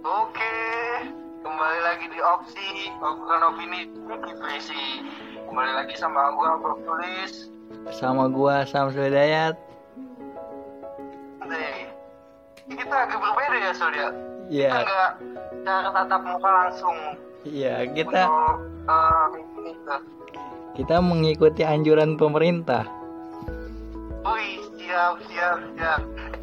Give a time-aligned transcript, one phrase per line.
[0.00, 0.56] Oke,
[1.44, 5.04] kembali lagi di opsi obrolan opini berisi.
[5.44, 7.52] Kembali lagi sama gua Bro Tulis.
[7.92, 9.60] Sama gua Sam Hidayat.
[11.44, 11.92] Nih,
[12.70, 14.08] kita agak berbeda ya Surya.
[14.48, 14.70] Iya.
[14.72, 15.12] Kita nggak
[15.68, 16.96] cara tatap muka langsung
[17.44, 19.44] Iya, kita untuk
[19.84, 20.00] tuh.
[20.76, 22.88] kita mengikuti anjuran pemerintah.
[24.24, 26.00] Wih, siap, siap, siap.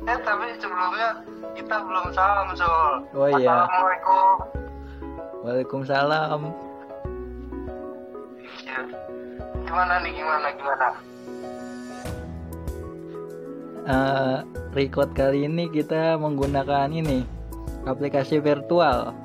[0.08, 1.22] Eh, tapi sebelumnya
[1.58, 2.94] kita belum salam, Sul.
[3.18, 3.66] Oh, iya.
[3.66, 4.36] Assalamualaikum.
[5.42, 6.42] Waalaikumsalam.
[8.62, 8.80] Iya.
[9.66, 10.88] Gimana nih, gimana, gimana?
[13.88, 14.38] Eh,
[14.78, 17.26] record kali ini kita menggunakan ini
[17.90, 19.18] aplikasi virtual.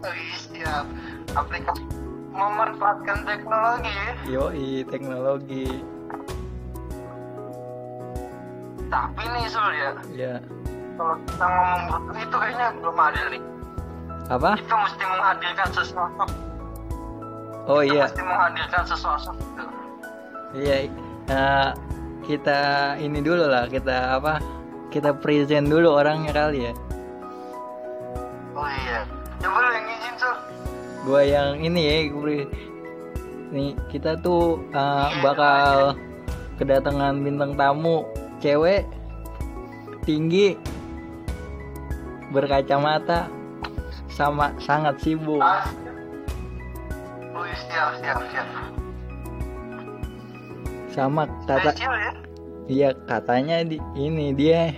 [0.00, 0.88] Wih, siap.
[1.36, 1.84] Aplikasi
[2.32, 4.12] memanfaatkan teknologi ya.
[4.32, 5.84] Yoi, teknologi.
[8.88, 9.90] Tapi nih, Sul, ya.
[10.16, 10.34] Ya.
[11.00, 11.82] Kalau kita ngomong
[12.12, 13.42] begitu, itu kayaknya belum adil nih.
[14.28, 14.50] Apa?
[14.60, 16.24] Itu mesti menghadirkan sesuatu.
[17.64, 18.04] Oh Itu iya.
[18.04, 19.30] mesti menghadirkan sesuatu.
[19.32, 19.64] gitu.
[20.60, 20.76] Iya.
[21.32, 21.68] eh,
[22.28, 22.60] kita
[23.00, 24.44] ini dulu lah, kita apa?
[24.92, 26.72] Kita present dulu orangnya kali ya.
[28.52, 29.08] Oh iya.
[29.40, 30.36] Coba lu yang izin, Sul.
[31.08, 32.44] Gua yang ini ya, gue
[33.56, 35.96] nih kita tuh eh, bakal
[36.60, 38.04] kedatangan bintang tamu
[38.36, 38.84] cewek
[40.04, 40.60] tinggi
[42.30, 43.26] berkacamata
[44.10, 45.42] sama sangat sibuk.
[45.42, 45.66] Ah.
[47.70, 48.46] Siap, siap, siap.
[50.90, 52.10] Sama kata ya.
[52.66, 54.74] iya katanya di ini dia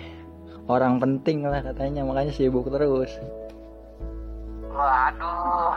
[0.69, 3.13] orang penting lah katanya makanya sibuk terus.
[4.73, 5.77] Waduh,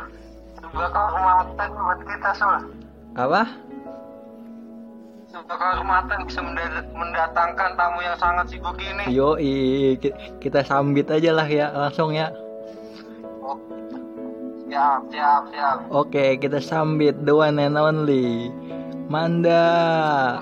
[0.59, 2.55] sebuah kehormatan buat kita Sul.
[3.15, 3.43] Apa?
[5.35, 9.03] Kehormatan bisa menda- mendatangkan tamu yang sangat sibuk ini.
[9.11, 12.31] Yoi, ki- kita sambit aja lah ya langsung ya.
[13.43, 13.59] Oh,
[14.71, 15.77] siap, siap, siap.
[15.91, 18.47] Oke, kita sambit the one and only
[19.11, 20.39] Manda.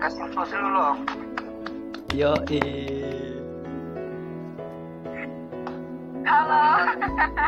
[0.00, 0.94] Kasih info dulu loh.
[2.16, 2.64] Yoi.
[6.24, 6.62] Halo.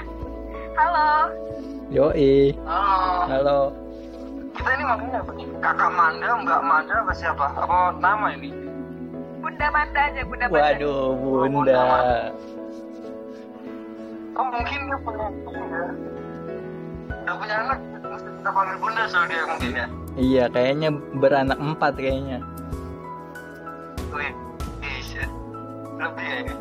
[0.79, 1.09] Halo.
[1.89, 2.53] Yoi.
[2.69, 3.25] Halo.
[3.27, 3.82] Halo.
[4.53, 5.47] Kita ini makanya apa nih?
[5.59, 7.47] Kakak Manda, Mbak Manda, apa siapa?
[7.57, 8.51] Apa nama ini?
[9.41, 10.61] Bunda Manda aja, Bunda Manda.
[10.61, 11.83] Waduh, Bunda.
[14.33, 15.85] Oh mungkin dia punya ya.
[17.23, 19.87] Udah punya anak, mesti kita panggil Bunda soal dia mungkin ya.
[20.13, 22.39] Iya, kayaknya beranak empat kayaknya.
[24.13, 24.33] Wih,
[24.81, 25.25] iya.
[25.97, 26.55] Lebih ya ini.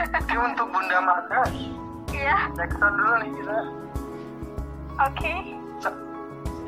[0.00, 1.40] Oke untuk Bunda Manda,
[2.10, 3.58] Iya, Jackson dulu nih kita.
[4.98, 5.32] oke.
[5.32, 5.59] Se-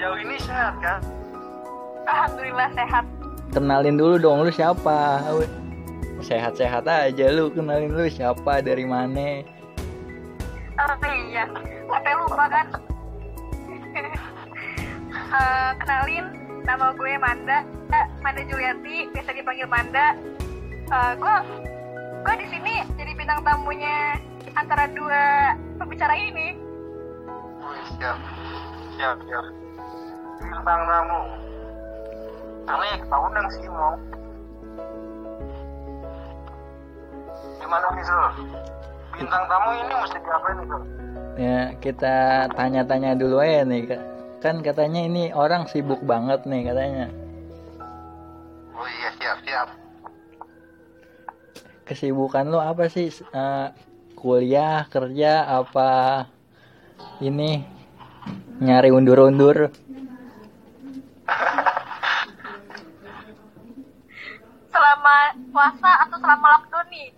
[0.03, 0.99] Sejauh ini sehat kan?
[2.11, 3.07] Alhamdulillah sehat.
[3.55, 5.23] Kenalin dulu dong lu siapa?
[6.19, 9.47] Sehat-sehat aja lu, kenalin lu siapa dari mana?
[10.75, 11.47] Oh iya,
[11.87, 12.67] sampai lupa kan.
[15.33, 16.35] Eh, kenalin,
[16.67, 17.63] nama gue Manda,
[17.95, 20.19] Eh, Manda Juliati, biasa dipanggil Manda.
[20.91, 21.37] Eh, gue,
[22.27, 24.19] gue di sini jadi bintang tamunya
[24.59, 26.59] antara dua pembicara ini.
[27.63, 28.19] Wih, siap.
[28.99, 29.62] Siap, siap.
[30.43, 31.21] Bintang tamu.
[32.67, 33.95] Karena ya kita undang sih mau.
[37.63, 38.25] Gimana nih Sul?
[39.17, 40.83] Bintang tamu ini mesti diapain Sul?
[41.33, 42.17] Ya, kita
[42.53, 43.83] tanya-tanya dulu aja nih.
[43.89, 44.05] Ka-
[44.43, 47.07] Kan katanya ini orang sibuk banget nih katanya.
[48.75, 49.69] Oh iya, siap, siap.
[51.87, 53.15] Kesibukan lu apa sih?
[53.15, 53.69] Eh,
[54.19, 56.27] kuliah, kerja, apa
[57.23, 57.63] ini
[58.59, 59.71] nyari undur-undur?
[64.73, 65.17] Selama
[65.53, 67.09] puasa atau selama lockdown nih?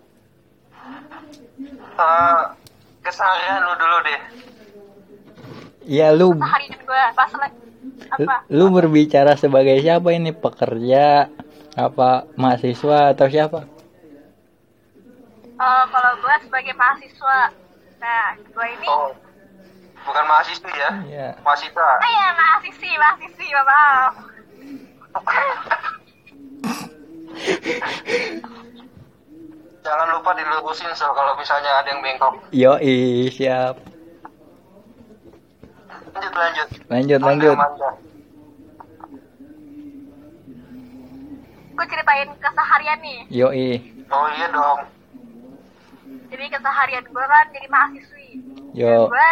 [1.95, 2.41] Eh,
[3.01, 4.19] keseharian lu dulu deh.
[5.85, 7.57] Iya, lu Sehari gue pas lagi
[8.09, 8.35] apa?
[8.49, 10.33] lu berbicara sebagai siapa ini?
[10.35, 11.29] Pekerja,
[11.77, 13.63] apa mahasiswa atau siapa?
[15.55, 17.39] Eh, kalau gue sebagai mahasiswa,
[18.03, 19.15] nah gue ini, Oh,
[20.05, 20.91] bukan mahasiswi ya?
[21.09, 21.27] Iya.
[21.41, 21.89] Mahasiswa.
[21.99, 24.13] ah ya mahasiswi, mahasiswi, maaf.
[29.85, 32.33] Jangan lupa dilurusin Sul kalau misalnya ada yang bengkok.
[32.49, 33.77] Yoi, siap.
[36.15, 36.67] Lanjut, lanjut.
[36.89, 37.57] Lanjut, lanjut.
[41.75, 43.19] Gue ceritain keseharian nih.
[43.29, 43.69] Yoi.
[44.09, 44.79] Oh iya dong.
[46.31, 48.29] Jadi keseharian gue kan jadi mahasiswi.
[48.73, 49.11] Yo.
[49.11, 49.29] gue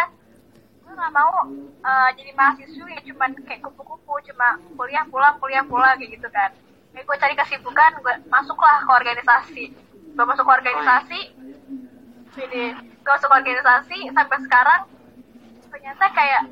[0.94, 1.50] gue nggak mau
[1.82, 6.54] eh, jadi mahasiswi cuman kayak kupu-kupu cuma kuliah pulang kuliah pulang kayak gitu kan.
[6.94, 9.64] Jadi gue cari kesibukan gue masuklah ke organisasi.
[10.14, 11.20] Gue masuk organisasi
[12.38, 14.80] jadi gue masuk organisasi sampai sekarang
[15.74, 16.42] ternyata kayak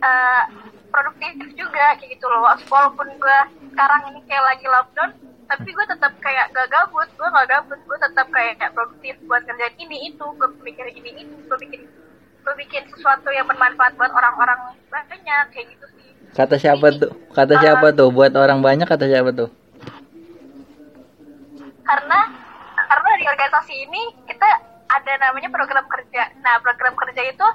[0.00, 0.44] eh,
[0.88, 2.48] produktif juga kayak gitu loh.
[2.56, 3.38] Walaupun gue
[3.76, 5.12] sekarang ini kayak lagi lockdown
[5.44, 7.76] tapi gue tetap kayak gak gabut gue gak gabut.
[7.84, 11.84] Gue tetap kayak produktif buat kerjaan ini itu gue mikir ini itu gue bikin
[12.40, 17.10] gue bikin sesuatu yang bermanfaat buat orang-orang banyak kayak gitu sih Kata siapa tuh?
[17.34, 18.14] Kata siapa tuh?
[18.14, 19.50] Buat orang banyak kata siapa tuh?
[21.90, 22.20] karena
[22.78, 24.46] karena di organisasi ini kita
[24.90, 26.30] ada namanya program kerja.
[26.42, 27.46] Nah program kerja itu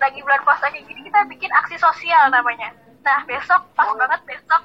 [0.00, 2.76] lagi bulan puasa kayak gini kita bikin aksi sosial namanya.
[3.04, 4.62] Nah besok pas banget besok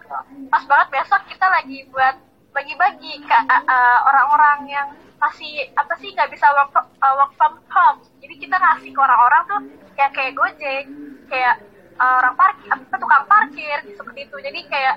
[0.51, 2.15] pas banget besok kita lagi buat
[2.51, 4.87] bagi-bagi ke uh, orang-orang yang
[5.19, 7.99] masih apa sih nggak bisa work from, uh, work from home.
[8.23, 9.61] Jadi kita ngasih ke orang-orang tuh
[9.99, 10.83] yang kayak gojek,
[11.27, 11.55] kayak
[11.99, 14.37] uh, orang parkir, apa tukang parkir seperti itu.
[14.39, 14.95] Jadi kayak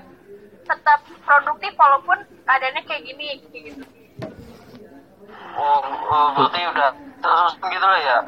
[0.63, 3.83] tetap produktif walaupun keadaannya kayak gini kayak gitu.
[5.59, 6.91] Oh, oh berarti udah
[7.21, 8.19] terus gitu lah ya?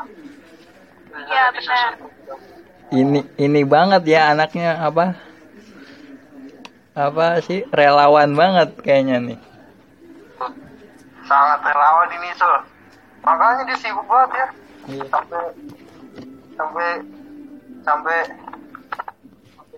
[1.15, 1.91] Iya benar.
[2.95, 5.15] Ini ini banget ya anaknya apa?
[6.95, 9.39] Apa sih relawan banget kayaknya nih.
[11.25, 12.55] Sangat relawan ini Sul.
[13.25, 14.47] Makanya dia sibuk banget ya.
[14.85, 15.05] Iya.
[15.09, 15.43] Sampai
[16.55, 16.89] sampai
[17.81, 18.19] sampai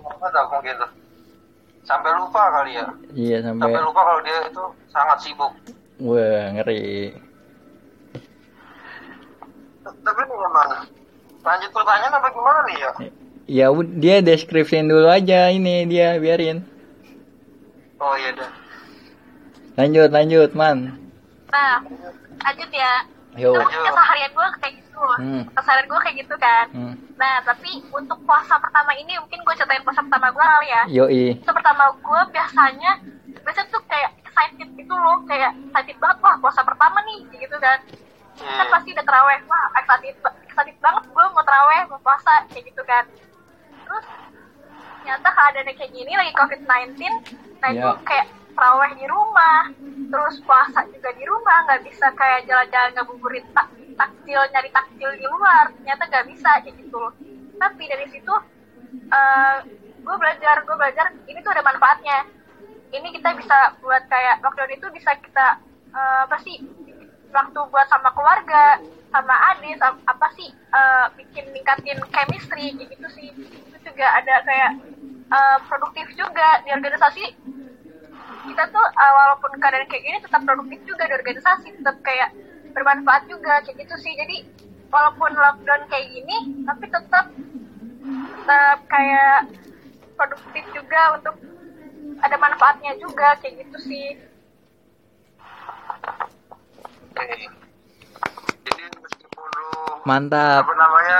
[0.03, 0.91] apa dah mungkin tuh.
[1.87, 2.87] Sampai lupa kali ya.
[3.15, 5.53] Iya Sampai sampai lupa kalau dia itu sangat sibuk.
[5.97, 7.15] wah ngeri.
[9.87, 10.69] Tapi ini memang
[11.41, 12.91] lanjut pertanyaan apa gimana nih ya?
[13.47, 16.67] Ya ud- dia deskripsiin dulu aja ini dia biarin.
[18.03, 18.51] Oh iya dah.
[19.79, 21.06] Lanjut lanjut man.
[21.49, 21.73] Nah
[22.43, 22.95] lanjut ya.
[23.37, 23.53] Yo.
[23.53, 25.03] Terus keseharian gue kayak gitu.
[25.21, 25.43] Hmm.
[25.53, 26.67] Keseharian gue kayak gitu kan.
[26.73, 26.95] Hmm.
[27.15, 30.83] Nah tapi untuk puasa pertama ini mungkin gue ceritain puasa pertama gue kali ya.
[30.89, 31.25] Yoi.
[31.39, 32.93] Puasa pertama gue biasanya
[33.45, 37.57] biasanya tuh kayak excited gitu loh kayak excited banget wah puasa pertama nih kayak gitu
[37.59, 37.79] kan.
[38.37, 38.69] Kan Hmm.
[38.69, 40.13] pasti udah teraweh wah excited,
[40.43, 43.05] excited banget gue mau teraweh mau puasa kayak gitu kan.
[43.83, 44.05] Terus
[44.99, 46.99] ternyata keadaannya kayak gini lagi COVID-19
[47.57, 47.97] nah itu Ya.
[48.03, 48.27] kayak
[48.57, 49.69] teraweh di rumah
[50.09, 55.27] terus puasa juga di rumah nggak bisa kayak jalan-jalan ngabuburit tak takjil nyari takjil di
[55.29, 57.03] luar ternyata nggak bisa kayak gitu.
[57.57, 58.35] Tapi dari situ
[59.13, 59.57] eh
[60.07, 62.19] gue belajar gue belajar ini tuh ada manfaatnya.
[62.97, 65.61] Ini kita bisa buat kayak lockdown itu bisa kita
[65.97, 66.61] apa sih
[67.33, 68.81] waktu buat sama keluarga
[69.13, 73.29] sama adik apa sih eh, bikin ningkatin chemistry kayak gitu sih.
[73.73, 74.71] Itu juga ada kayak
[75.29, 77.25] eh, produktif juga di organisasi
[78.47, 82.31] kita tuh uh, walaupun keadaan kayak gini tetap produktif juga di organisasi tetap kayak
[82.73, 84.37] bermanfaat juga kayak gitu sih jadi
[84.91, 87.27] walaupun lockdown kayak gini tapi tetap
[88.07, 89.51] tetap kayak
[90.15, 91.35] produktif juga untuk
[92.23, 94.09] ada manfaatnya juga kayak gitu sih
[97.17, 97.49] Oke.
[98.69, 99.69] Jadi meskipun lu
[100.05, 100.69] Mantap.
[100.69, 101.19] apa namanya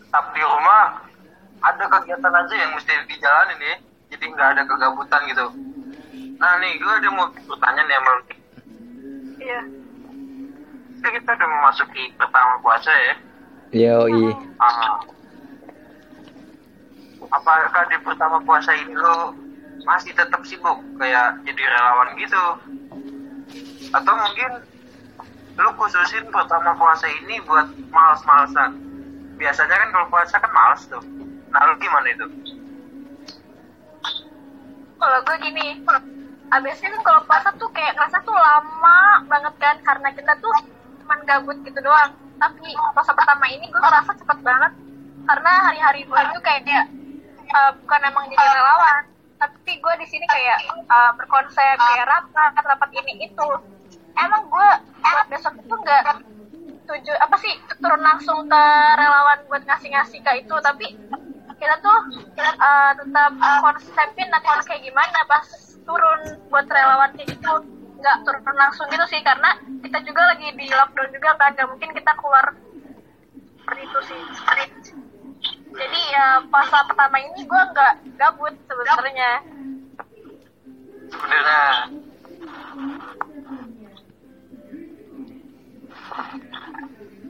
[0.00, 1.04] tetap di rumah
[1.60, 3.76] ada kegiatan aja yang mesti dijalanin nih
[4.10, 5.46] jadi nggak ada kegabutan gitu.
[6.36, 8.22] Nah nih gue ada mau bertanya nih sama lu
[9.40, 9.60] iya.
[10.96, 13.14] Ini kita udah memasuki pertama puasa ya.
[13.74, 14.32] Yoi.
[14.58, 15.02] Ah.
[17.26, 19.34] apakah di pertama puasa ini lo
[19.82, 20.78] masih tetap sibuk?
[20.98, 22.44] Kayak jadi relawan gitu?
[23.90, 24.50] Atau mungkin
[25.56, 28.78] lu khususin pertama puasa ini buat males-malesan?
[29.36, 31.02] Biasanya kan kalau puasa kan males tuh.
[31.50, 32.26] Nah lu gimana itu
[35.06, 35.66] kalau gue gini
[36.50, 40.50] abisnya kan kalau puasa tuh kayak ngerasa tuh lama banget kan karena kita tuh
[41.02, 42.10] cuman gabut gitu doang.
[42.42, 44.72] Tapi puasa pertama ini gue ngerasa cepet banget
[45.30, 49.02] karena hari-hari gue itu kayak eh, bukan emang jadi relawan
[49.36, 53.48] tapi gue di sini kayak eh, berkonsep kayak rapat rapat ini itu.
[54.18, 54.68] Emang gue
[55.06, 56.02] buat besok itu nggak
[56.86, 58.62] tuju apa sih turun langsung ke
[58.98, 60.94] relawan buat ngasih-ngasih ke itu tapi
[61.56, 61.98] kita tuh
[62.38, 63.32] uh, tetap
[63.64, 65.46] konsepin nanti kayak gimana pas
[65.82, 66.20] turun
[66.52, 67.52] buat relawan kayak gitu.
[67.96, 71.90] Nggak turun langsung gitu sih karena kita juga lagi di lockdown juga kan nggak mungkin
[71.96, 72.46] kita keluar
[73.60, 74.20] seperti itu sih.
[75.76, 79.30] Jadi ya puasa pertama ini gue nggak gabut sebenarnya.
[81.06, 81.62] Sebenarnya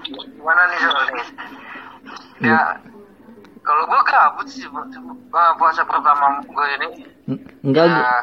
[0.06, 1.26] gimana nih soal nih
[2.46, 2.78] ya
[3.66, 4.62] kalau gue gabut sih
[5.58, 6.88] puasa pertama gue ini
[7.66, 8.14] Enggak, gua, ya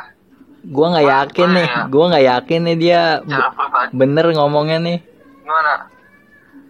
[0.72, 1.68] gua nggak yakin nih.
[1.92, 3.02] Gua nggak yakin nih dia
[3.92, 4.98] bener ngomongnya nih.
[5.44, 5.92] gimana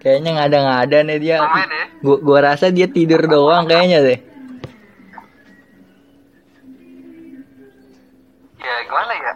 [0.02, 1.38] Kayaknya nggak ada nggak ada nih dia.
[1.46, 1.86] Komen ya.
[2.02, 4.20] Gua, gua rasa dia tidur doang kayaknya deh.
[8.64, 9.34] ya gimana ya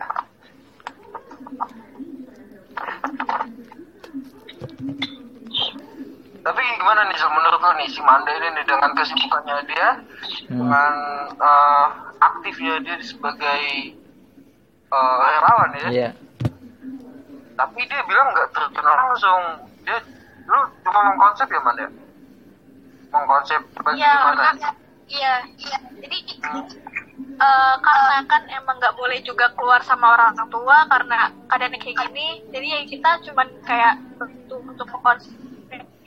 [6.51, 9.89] nih si Manda ini nih dengan kesibukannya dia
[10.47, 10.63] Hmm.
[10.63, 10.93] dengan
[11.35, 11.85] eh,
[12.19, 13.61] aktifnya dia sebagai
[14.87, 16.09] eh, relawan ya Iya.
[17.57, 19.41] tapi dia bilang nggak terjun langsung
[19.83, 19.97] dia
[20.47, 21.87] lu cuma mengkonsep ya Manda
[23.11, 24.55] mengkonsep bagaimana
[25.07, 25.77] Iya, iya, iya.
[26.03, 26.17] Jadi
[27.39, 32.43] eh, karena kan emang nggak boleh juga keluar sama orang tua karena keadaannya kayak gini.
[32.51, 34.87] Jadi ya kita cuman kayak untuk untuk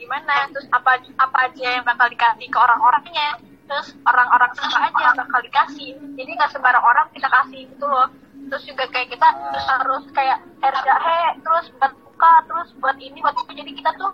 [0.01, 3.29] gimana, terus apa apa aja yang bakal dikasih ke orang-orangnya,
[3.69, 5.89] terus orang-orang suka aja yang bakal dikasih.
[6.17, 8.09] Jadi nggak sembarang orang kita kasih gitu loh.
[8.49, 13.17] Terus juga kayak kita terus harus kayak air jahe, terus buat buka, terus buat ini,
[13.21, 13.51] buat itu.
[13.53, 14.11] Jadi kita tuh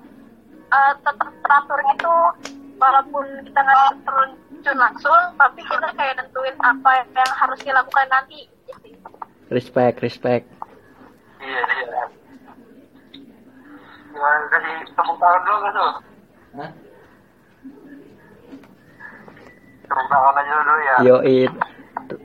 [0.75, 2.15] eh, tetap teratur gitu
[2.77, 8.46] walaupun kita nggak terjun langsung tapi kita kayak nentuin apa yang harus dilakukan nanti.
[9.48, 10.46] Respect, respect.
[11.39, 12.26] iya iya
[20.84, 21.40] ya Yoi.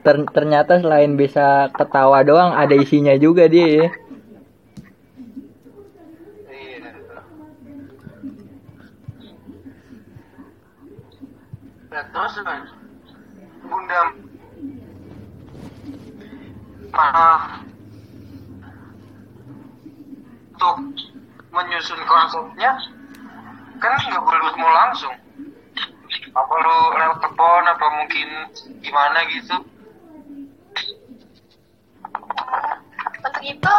[0.03, 3.89] Ter- ternyata selain bisa ketawa doang ada isinya juga dia ya.
[11.93, 12.69] Nah, terus Mas,
[13.69, 14.01] Bunda
[16.93, 17.61] ah,
[20.53, 20.92] untuk
[21.83, 22.71] menyusun konsepnya
[23.83, 25.11] kan nggak boleh mau langsung.
[26.31, 28.27] Apa lu lewat telepon apa mungkin
[28.79, 29.55] gimana gitu.
[33.19, 33.73] Untuk itu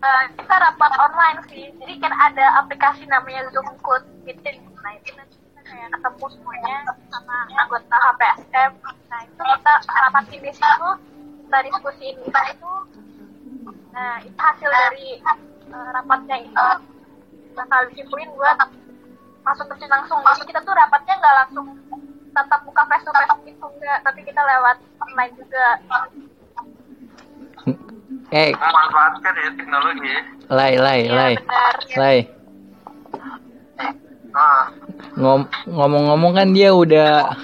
[0.00, 1.68] eh, kita rapat online sih.
[1.76, 4.08] Jadi kan ada aplikasi namanya Zoom Code.
[4.24, 6.76] Meeting nah itu nanti kita kayak ketemu semuanya
[7.12, 8.72] sama anggota HPSM
[9.12, 10.88] nah itu kita rapatin di situ
[11.44, 12.74] kita diskusiin kita itu
[13.92, 15.20] nah itu hasil dari
[15.70, 16.66] eh, rapatnya itu
[17.52, 18.58] bakal disimpulin buat
[19.42, 21.66] masuk ke sini langsung jadi kita tuh rapatnya nggak langsung
[22.30, 25.64] tatap muka face to face gitu enggak tapi kita lewat online juga
[28.30, 30.20] Eh, memanfaatkan ya teknologi ya.
[30.48, 31.34] Lai, Lai, Iya, Lai.
[31.34, 31.74] benar.
[31.98, 32.18] Lai.
[34.30, 34.64] ah
[35.18, 37.34] Ngom- ngomong-ngomong kan dia udah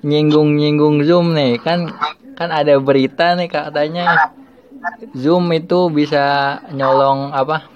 [0.00, 1.92] nyinggung-nyinggung Zoom nih kan
[2.32, 4.32] kan ada berita nih katanya
[5.16, 7.68] Zoom itu bisa nyolong apa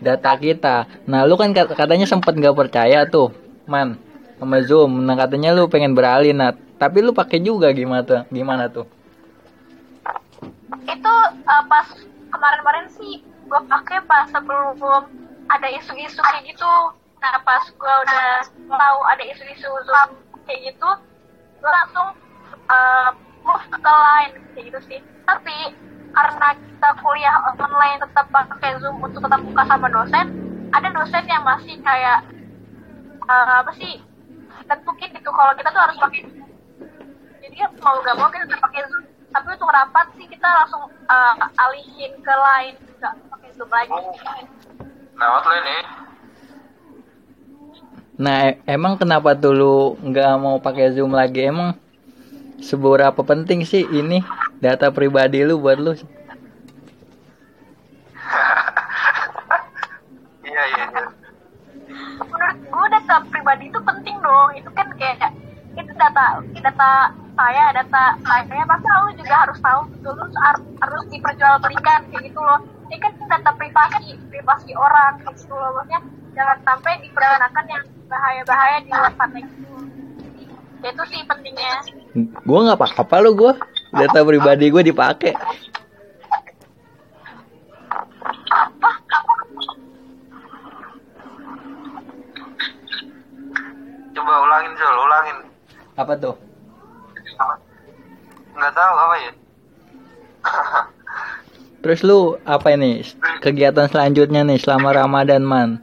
[0.00, 0.76] data kita.
[1.06, 3.32] Nah lu kan kat- katanya sempat nggak percaya tuh,
[3.68, 3.96] man
[4.38, 5.04] sama Zoom.
[5.06, 8.20] Nah katanya lu pengen beralih, nah tapi lu pakai juga gimana tuh?
[8.32, 8.86] Gimana tuh?
[10.86, 11.14] itu
[11.46, 11.86] uh, pas
[12.30, 14.78] kemarin-kemarin sih gue pakai pas sebelum
[15.50, 16.72] ada isu-isu kayak gitu
[17.20, 18.28] nah pas gue udah
[18.70, 20.10] tahu ada isu-isu zoom
[20.46, 20.88] kayak gitu
[21.60, 22.14] gue langsung
[22.70, 23.10] uh,
[23.44, 25.74] move ke lain kayak gitu sih tapi
[26.10, 30.26] karena kita kuliah online tetap pakai zoom untuk tetap buka sama dosen
[30.70, 32.26] ada dosen yang masih kayak
[33.26, 34.02] uh, apa sih
[34.66, 36.26] tentukin gitu kalau kita tuh harus pakai
[37.40, 39.04] jadi ya mau gak mau kita tetap pakai zoom.
[39.30, 41.34] Tapi untuk rapat sih kita langsung uh,
[41.66, 43.94] alihin ke lain nggak pakai zoom lagi.
[45.14, 45.76] Lewat lo ini.
[48.20, 51.48] Nah emang kenapa tuh lu nggak mau pakai Zoom lagi?
[51.48, 51.72] Emang
[52.68, 54.18] seberapa penting sih ini
[54.60, 55.92] data pribadi lu buat lu?
[60.48, 61.02] iya iya iya.
[62.20, 64.50] Menurut gue data pribadi itu penting dong.
[64.56, 65.32] Itu kan kayak
[65.74, 66.24] itu data
[66.60, 66.90] data
[67.38, 68.62] saya data saya.
[68.68, 70.12] Masa lu juga harus tahu lu
[70.44, 72.60] har- harus diperjualbelikan kayak gitu loh.
[72.90, 75.70] Ini kan data privasi privasi orang kayak gitu loh.
[75.76, 76.00] Maksudnya
[76.36, 79.38] jangan sampai dipergunakan yang bahaya-bahaya di luar sana.
[79.40, 79.69] gitu
[80.82, 81.72] itu sih pentingnya
[82.42, 83.52] Gua nggak apa-apa lu gua
[83.90, 85.34] data pribadi gue dipakai.
[88.50, 88.90] apa
[94.12, 95.36] coba ulangin Zul ulangin
[95.96, 96.34] Apa tuh?
[98.50, 99.32] nggak tahu apa ya
[101.80, 103.00] Terus lu apa ini
[103.40, 105.80] kegiatan selanjutnya nih selama Ramadan man?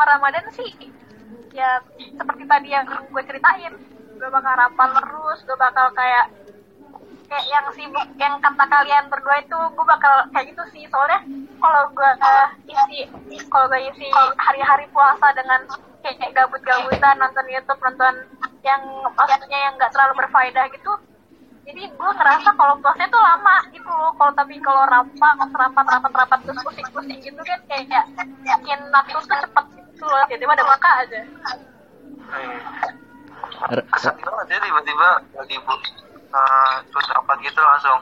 [0.00, 0.72] Selama Ramadan sih
[1.52, 3.68] ya seperti tadi yang gue ceritain
[4.16, 6.32] gue bakal rapal terus gue bakal kayak
[7.28, 10.88] kayak yang sibuk yang kata kalian berdua itu gue bakal kayak gitu sih.
[10.88, 11.20] Soalnya
[11.60, 13.00] kalau gue eh, isi
[13.52, 14.08] kalau gue isi
[14.40, 15.68] hari-hari puasa dengan
[16.00, 18.24] kayak gabut-gabutan nonton YouTube nonton
[18.64, 20.96] yang maksudnya yang nggak terlalu berfaedah gitu
[21.68, 24.16] jadi gue ngerasa kalau puasanya tuh lama gitu loh.
[24.16, 28.08] Kalau tapi kalau rapat rapat rapat rapat terus pusing pusing gitu kan kayak
[28.42, 29.66] bikin waktu tuh cepet
[30.04, 31.20] loh tiba-tiba ada buka aja
[33.92, 35.74] kesan banget ya tiba-tiba lagi bu
[36.32, 38.00] uh, terus apa gitu langsung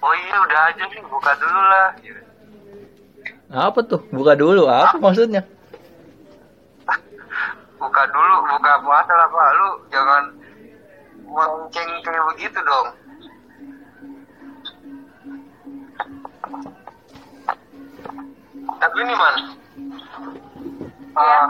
[0.00, 2.20] oh iya udah aja nih buka dulu lah gitu.
[3.46, 4.02] Apa tuh?
[4.10, 4.66] Buka dulu.
[4.66, 5.46] Apa maksudnya?
[7.80, 10.22] buka dulu buka puasa lah pak lu jangan
[11.26, 12.88] melenceng kayak begitu dong
[18.80, 19.34] tapi ini man
[21.16, 21.40] Iya.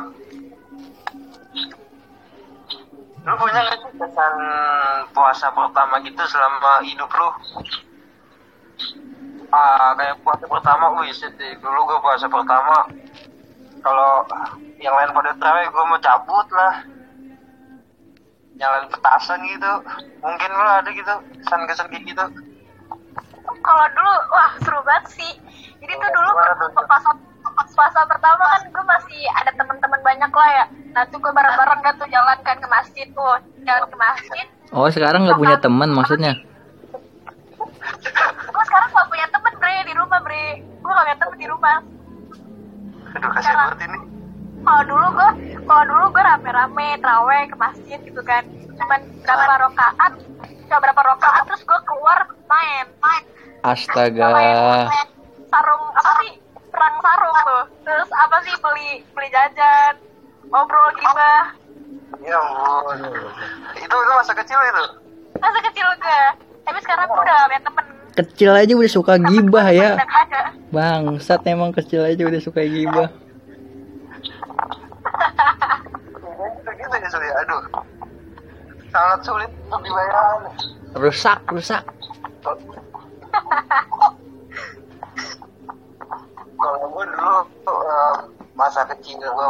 [3.27, 4.35] lu punya nggak sih kesan
[5.11, 7.29] puasa pertama gitu selama hidup lu?
[9.51, 12.87] Ah kayak puasa pertama wih sedih dulu gue puasa pertama
[13.83, 14.23] kalau
[14.79, 16.87] yang lain pada terawih gue mau cabut lah.
[18.55, 19.73] Nyalain petasan gitu.
[20.23, 22.25] Mungkin lo ada gitu kesan-kesan kayak gitu.
[23.43, 25.33] Kalau dulu wah seru banget sih.
[25.83, 26.31] Jadi tuh dulu
[26.87, 27.03] pas
[27.57, 30.65] pas puasa pertama kan gue masih ada teman-teman banyak lah ya.
[30.93, 33.07] Nah tuh gue bareng-bareng dah tuh jalan kan ke masjid.
[33.17, 34.47] Tuh jalan ke masjid.
[34.77, 36.37] Oh, sekarang nggak punya teman maksudnya?
[38.47, 40.47] gue sekarang gak punya temen bre di rumah bre.
[40.61, 41.79] Gue gak punya temen di rumah.
[43.17, 43.99] Aduh kasihan banget ini.
[44.67, 45.31] Kalau dulu gue
[45.65, 48.43] kalau dulu gue rame-rame teraweh ke masjid gitu kan.
[48.77, 50.13] Cuman berapa rokaat
[50.67, 52.87] cuma berapa rokaat terus gue keluar main.
[53.01, 53.23] Main
[53.63, 54.29] Astaga.
[54.35, 55.07] main
[55.47, 56.33] sarung apa sih
[56.77, 57.65] perang sarung tuh.
[57.83, 58.55] Terus apa sih?
[58.61, 59.95] Beli beli jajan
[60.53, 61.45] ngobrol gibah.
[62.21, 63.01] Ya ampun.
[63.75, 64.85] Itu itu masa kecil itu?
[65.41, 66.23] Masa kecil gue
[66.67, 67.85] tapi sekarang gue udah gak punya temen.
[68.17, 69.91] Kecil aja udah suka gibah ya.
[69.95, 70.43] gak ada
[70.75, 73.09] Bangsat emang kecil aja udah suka gibah.
[76.27, 77.63] gitu gitu ya sulit aduh.
[78.91, 80.53] Sangat sulit untuk dibayangkan
[80.97, 81.85] Rusak, rusak.
[86.57, 88.15] kalau gue dulu eh,
[88.55, 89.49] masa kecil gue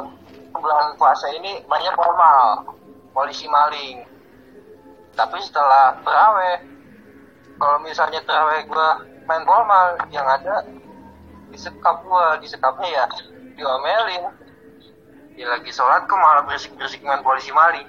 [0.56, 2.72] bulan puasa ini banyak formal.
[3.12, 4.04] Polisi maling.
[5.16, 6.60] Tapi setelah teraweh
[7.56, 8.88] kalau misalnya teraweh gue
[9.24, 10.64] main formal yang ada
[11.52, 13.04] disekap gue disekapnya ya
[13.56, 14.24] diomelin.
[15.36, 17.84] Ya lagi sholat kok malah berisik berisik main polisi maling.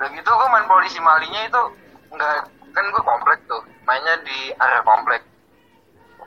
[0.00, 1.62] Udah gitu gue main polisi malingnya itu
[2.12, 3.60] nggak kan gue komplek tuh.
[3.84, 5.20] Mainnya di area komplek.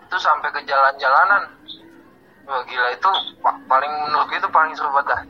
[0.06, 1.55] Itu sampai ke jalan-jalanan
[2.45, 5.21] Wah gila itu pa- paling menurut gue itu paling seru banget dah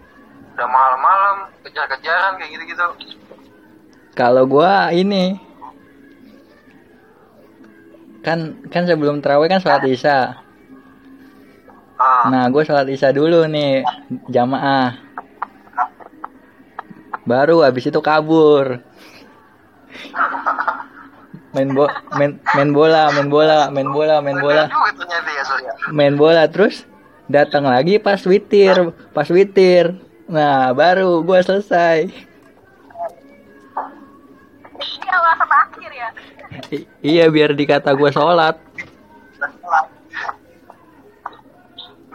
[0.56, 1.36] udah malam-malam
[1.68, 2.86] kejar-kejaran kayak gitu-gitu
[4.16, 5.36] Kalau gua ini
[8.24, 10.40] kan kan sebelum terawih kan sholat isya.
[12.00, 13.84] ah Nah, gue sholat isya dulu nih
[14.32, 14.96] jamaah.
[17.28, 18.80] Baru habis itu kabur.
[21.52, 24.66] Main bo main, main bola, main bola, main bola, main bola.
[24.72, 26.88] Ya Main bola terus
[27.26, 29.98] datang lagi pas witir, pas witir.
[30.26, 32.10] Nah, baru gua selesai.
[35.36, 36.10] sama akhir ya?
[36.72, 38.58] I- iya biar dikata gua sholat.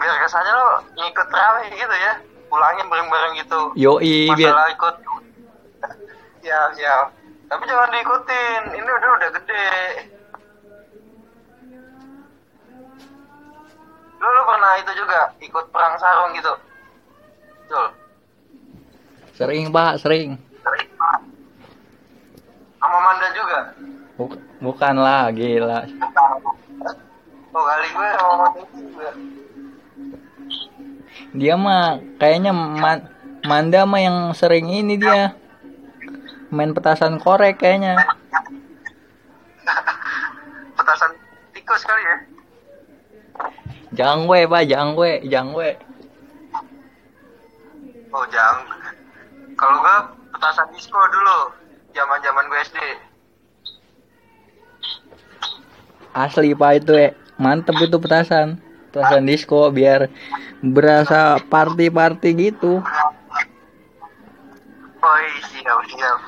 [0.01, 2.13] biar kesannya lo ngikut terawih gitu ya.
[2.49, 3.61] Pulangin bareng-bareng gitu.
[3.77, 4.95] Yoi biar masalah ikut.
[6.41, 7.07] Siap siap.
[7.53, 8.63] Tapi jangan diikutin.
[8.81, 9.65] Ini udah udah gede
[14.21, 16.53] lu, lu pernah itu juga ikut perang sarung gitu
[17.63, 17.87] Betul.
[19.33, 20.37] sering pak sering.
[22.77, 23.59] sama Manda juga
[24.15, 25.85] Buk- bukan lah gila.
[27.51, 29.09] oh kali gue sama Manda juga
[31.31, 33.07] Dia mah kayaknya man,
[33.43, 35.35] Manda mah yang sering ini dia
[36.49, 37.95] main petasan korek kayaknya.
[40.75, 41.11] petasan
[41.53, 42.17] tikus kali ya
[43.91, 45.71] Jangwe pak, jangwe, jangwe.
[48.11, 48.67] oh jangan
[49.55, 49.97] kalau gue
[50.35, 51.39] petasan disco dulu
[51.95, 52.79] zaman zaman gue SD
[56.11, 57.15] Asli pak itu eh.
[57.39, 58.59] mantep itu petasan.
[58.91, 60.11] Petasan disco biar
[60.59, 62.83] berasa party-party gitu.
[65.01, 66.19] oh iya, siap siap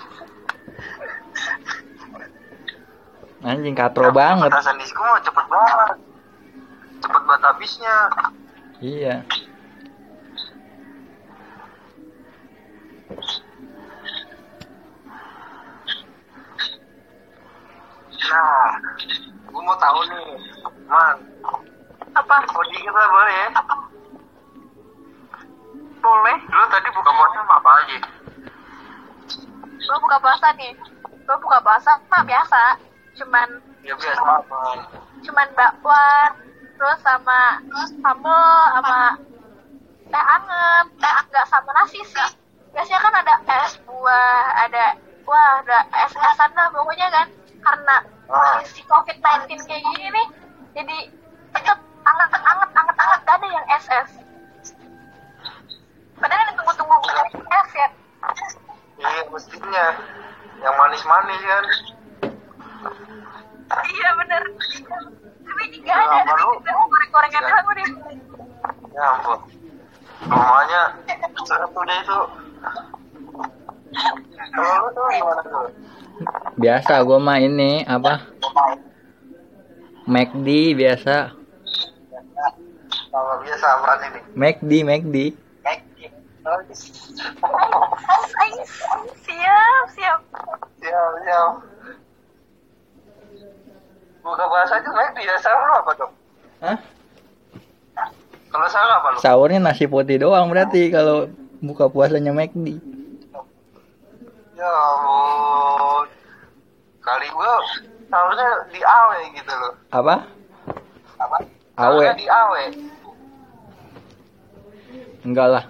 [3.43, 4.55] Anjing katro banget.
[4.55, 6.12] petasan disco cepet banget
[7.03, 7.97] cepet banget habisnya.
[8.83, 9.17] Iya.
[18.33, 18.81] nah
[19.45, 20.27] gue mau tahu nih
[20.89, 21.17] man.
[22.13, 22.37] Apa?
[22.49, 23.45] Kode kita boleh?
[23.53, 23.63] Ya
[26.03, 26.39] boleh.
[26.49, 27.99] Lu tadi buka puasa sama apa aja?
[29.81, 30.73] Gue buka puasa nih.
[31.29, 32.63] Gue buka puasa mah biasa.
[33.21, 33.49] Cuman
[33.85, 34.79] ya biasa man.
[35.23, 36.31] cuman bakwan
[36.77, 37.63] terus sama
[38.03, 38.99] sambal sama
[40.09, 40.87] teh anget.
[40.99, 42.31] Teh nggak sama nasi sih.
[42.73, 44.97] Biasanya kan ada es buah ada
[45.29, 47.29] wah ada es esan lah pokoknya kan.
[47.63, 50.27] Karena kondisi covid 19 kayak gini nih
[50.73, 50.99] jadi
[51.53, 53.21] tetap anget anget anget anget.
[53.29, 54.11] Gak ada yang es es.
[56.19, 56.97] Padahal yang tunggu tunggu
[57.33, 57.89] es ya.
[59.03, 59.87] Iya mestinya.
[60.63, 61.65] Yang manis manis kan.
[63.73, 64.43] Iya bener
[65.43, 67.51] tapi ada udah goreng-gorengan Nggak.
[67.51, 67.89] doang udah
[68.93, 69.39] ya ampun.
[70.23, 70.83] Rumahnya
[71.43, 72.21] satu deh itu?
[74.53, 75.67] Kalau lu tuh gimana tuh
[76.61, 78.23] biasa gua mah ini apa?
[80.07, 81.35] McD biasa.
[83.13, 83.67] Kalau biasa
[84.09, 84.21] ini?
[84.35, 85.17] McD McD
[89.23, 90.19] siap siap.
[90.83, 91.53] Siap siap
[94.23, 96.13] buka puasa itu baik dia sahur apa dong
[96.63, 96.79] Hah?
[98.49, 101.27] kalau sahur apa lu sahurnya nasi putih doang berarti kalau
[101.63, 102.79] buka puasanya McD
[104.63, 106.07] ya ampun.
[107.03, 107.59] Kali gua
[108.07, 109.75] sahurnya di awe gitu loh.
[109.91, 110.23] Apa?
[111.19, 111.37] Apa?
[111.43, 111.99] Awe.
[111.99, 112.63] Sahurnya di awe.
[115.27, 115.65] Enggak lah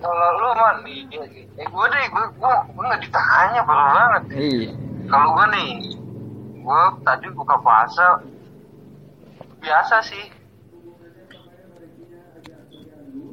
[0.00, 0.96] kalau lu mandi
[1.54, 4.70] eh gua deh gua gua gua nggak ditanya baru banget iya.
[5.06, 5.70] Kalau gua nih
[6.60, 8.20] gua tadi buka puasa
[9.60, 10.24] biasa sih.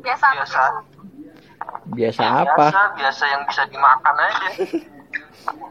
[0.03, 0.61] Biasa biasa.
[1.95, 2.51] Biasa Ya, apa?
[2.55, 4.47] biasa biasa yang bisa dimakan aja.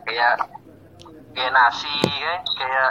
[0.05, 0.35] Kayak
[1.37, 2.91] kayak nasi kan kayak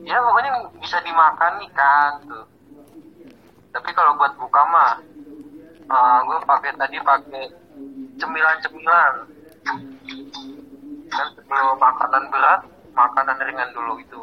[0.00, 2.44] ya pokoknya bisa dimakan ikan tuh.
[3.70, 4.92] Tapi kalau buat buka mah
[5.98, 7.44] gue pakai tadi pakai
[8.18, 9.14] cemilan-cemilan.
[11.10, 12.60] Kan sebelum makanan berat
[12.94, 14.22] makanan ringan dulu itu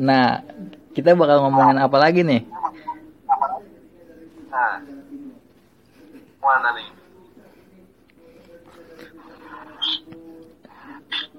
[0.00, 0.40] nah
[0.96, 2.40] kita bakal ngomongin apa lagi nih?
[4.48, 4.80] Nah
[6.40, 6.88] mana nih?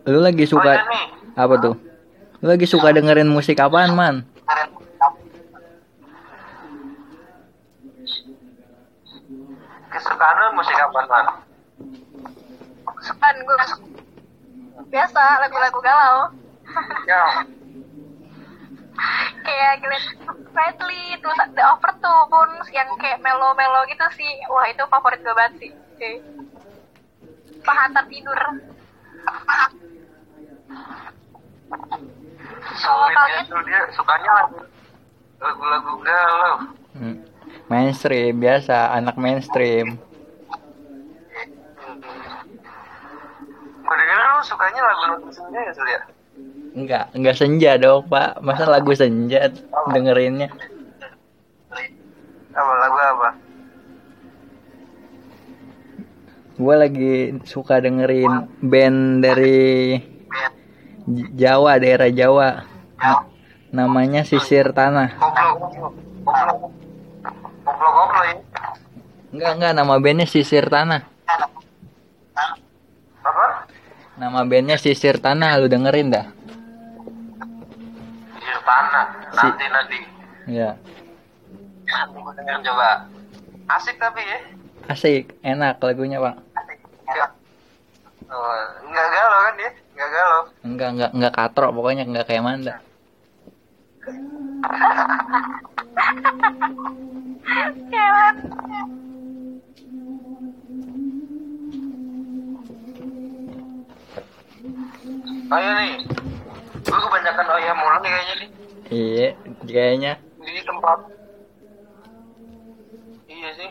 [0.05, 1.05] Lu lagi oh suka iya nih.
[1.33, 1.75] apa tuh?
[2.37, 4.29] Lu lagi suka dengerin musik apaan man
[10.91, 11.32] kesukaan lu musik
[12.82, 13.58] apa man kesukaan gue
[14.91, 16.17] biasa lagu-lagu galau.
[17.08, 17.47] Ya.
[19.47, 20.06] Kayak Glenn
[20.51, 24.30] Fredly terus The Overtones yang kayak melo-melo gitu sih.
[24.51, 26.12] Wah itu favorit gue banget sih Oke.
[27.65, 28.38] Pahantar tidur.
[32.62, 34.60] Kalau kalian tuh dia sukanya lagu
[35.41, 36.56] lagu-lagu galau.
[36.91, 37.17] Hmm.
[37.71, 39.95] mainstream biasa anak mainstream
[43.91, 46.01] gue denger lu sukanya lagu-lagu senja ya Sul ya
[46.71, 48.39] enggak enggak senja dong pak.
[48.39, 49.51] Masa lagu senja
[49.91, 50.47] dengerinnya?
[52.56, 53.30] Apa lagu apa?
[56.56, 59.97] Gue lagi suka dengerin band dari
[61.36, 62.49] Jawa daerah Jawa.
[63.01, 63.25] Na-
[63.73, 65.12] namanya Sisir Tanah.
[65.12, 65.49] Ya.
[69.32, 71.01] Enggak enggak nama bandnya Sisir Tanah.
[73.21, 73.61] Apa
[74.21, 76.29] nama bandnya Sisir Tanah lu dengerin dah.
[78.38, 79.97] Sisir tanah nanti nanti.
[80.45, 80.77] Ya
[81.89, 83.10] nanti denger coba.
[83.73, 84.39] Asik tapi ya.
[84.93, 86.38] Asik enak lagunya pak
[87.12, 87.31] enggak
[88.31, 90.41] oh, enggak galau kan dia enggak galau.
[90.63, 92.75] Enggak enggak enggak katrok pokoknya enggak kayak Manda
[105.51, 105.67] Kewan.
[105.67, 105.91] ayo nih.
[106.87, 108.49] Gue kebanyakan oyah mulu nih kayaknya nih.
[108.87, 109.27] Iya
[109.67, 110.13] kayaknya.
[110.39, 110.99] Di tempat.
[113.27, 113.69] Iya sih.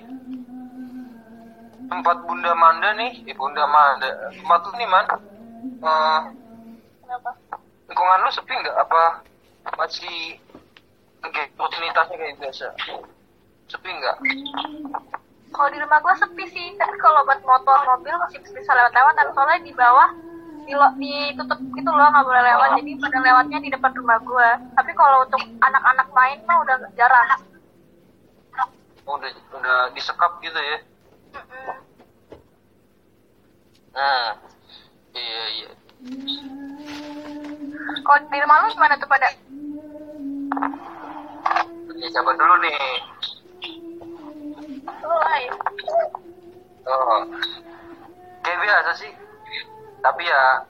[1.88, 3.24] Tempat Bunda Manda nih.
[3.24, 4.28] Di Bunda Manda.
[4.28, 5.04] Tempat lu nih man.
[5.80, 6.20] Eh,
[7.00, 7.30] Kenapa?
[7.88, 8.76] lingkungan lu sepi nggak?
[8.76, 9.02] Apa
[9.80, 10.36] masih
[11.24, 12.66] kayak rutinitasnya kayak biasa?
[13.72, 14.16] Sepi nggak?
[15.50, 19.16] Kalau di rumah gue sepi sih, tapi kalau buat motor mobil masih bisa lewat-lewat.
[19.16, 20.08] Dan soalnya di bawah
[20.70, 22.68] di ditutup gitu loh nggak boleh lewat.
[22.78, 24.48] Jadi pada lewatnya di depan rumah gue.
[24.78, 27.28] Tapi kalau untuk anak-anak main mah udah jarang.
[29.10, 29.26] Oh, udah
[29.58, 30.78] udah disekap gitu ya
[33.90, 34.38] nah
[35.18, 35.70] iya iya
[38.06, 39.28] Kalau di rumah lu gimana tuh pada?
[41.90, 42.78] Oke, coba dulu nih
[45.02, 45.42] Mulai.
[46.86, 47.20] oh
[48.46, 49.10] kayak biasa sih
[50.00, 50.64] tapi ya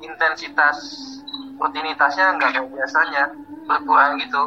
[0.00, 0.76] intensitas
[1.60, 3.22] rutinitasnya nggak kayak biasanya
[3.64, 4.42] berkurang gitu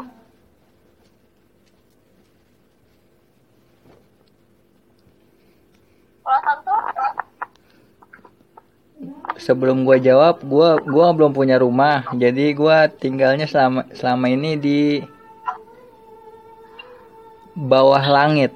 [9.37, 14.81] sebelum gua jawab gua gua belum punya rumah jadi gua tinggalnya selama selama ini di
[17.57, 18.53] bawah langit.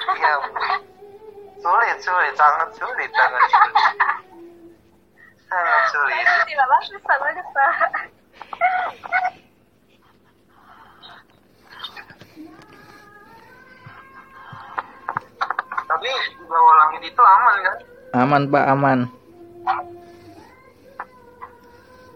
[0.00, 0.34] Iya.
[1.60, 3.42] Sulit, sulit, sangat sulit, sangat
[5.92, 6.24] sulit.
[6.24, 7.42] Sangat Tidak bagus, sama aja,
[15.84, 17.76] Tapi di bawah langit itu aman kan?
[18.16, 18.98] Aman pak, aman.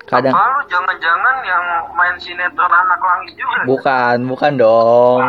[0.07, 3.61] Kadang Apa lu jangan-jangan yang main sinetron anak langit juga?
[3.69, 5.21] bukan, bukan dong.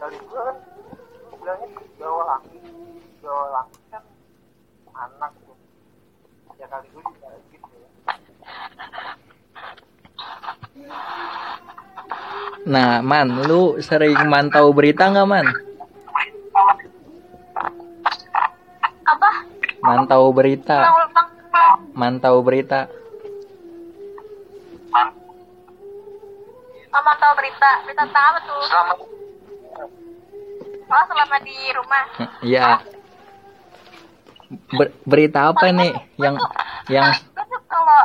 [0.00, 0.56] Kali gua kan
[1.36, 3.73] bilangnya di bawah langit, di bawah langit
[4.94, 5.56] anak tuh.
[6.58, 7.88] Ya kali gua juga gitu ya.
[12.64, 15.46] Nah, man, lu sering mantau berita nggak man?
[19.04, 19.30] Apa?
[19.84, 20.88] Mantau berita,
[21.92, 22.88] mantau berita.
[26.94, 28.60] Mama tahu berita, berita apa tuh?
[28.70, 28.98] Selamat
[30.84, 32.04] Oh, selama di rumah.
[32.38, 32.78] Iya.
[34.52, 36.36] Ber- berita apa nih yang
[36.92, 38.02] yang gue tuh kalau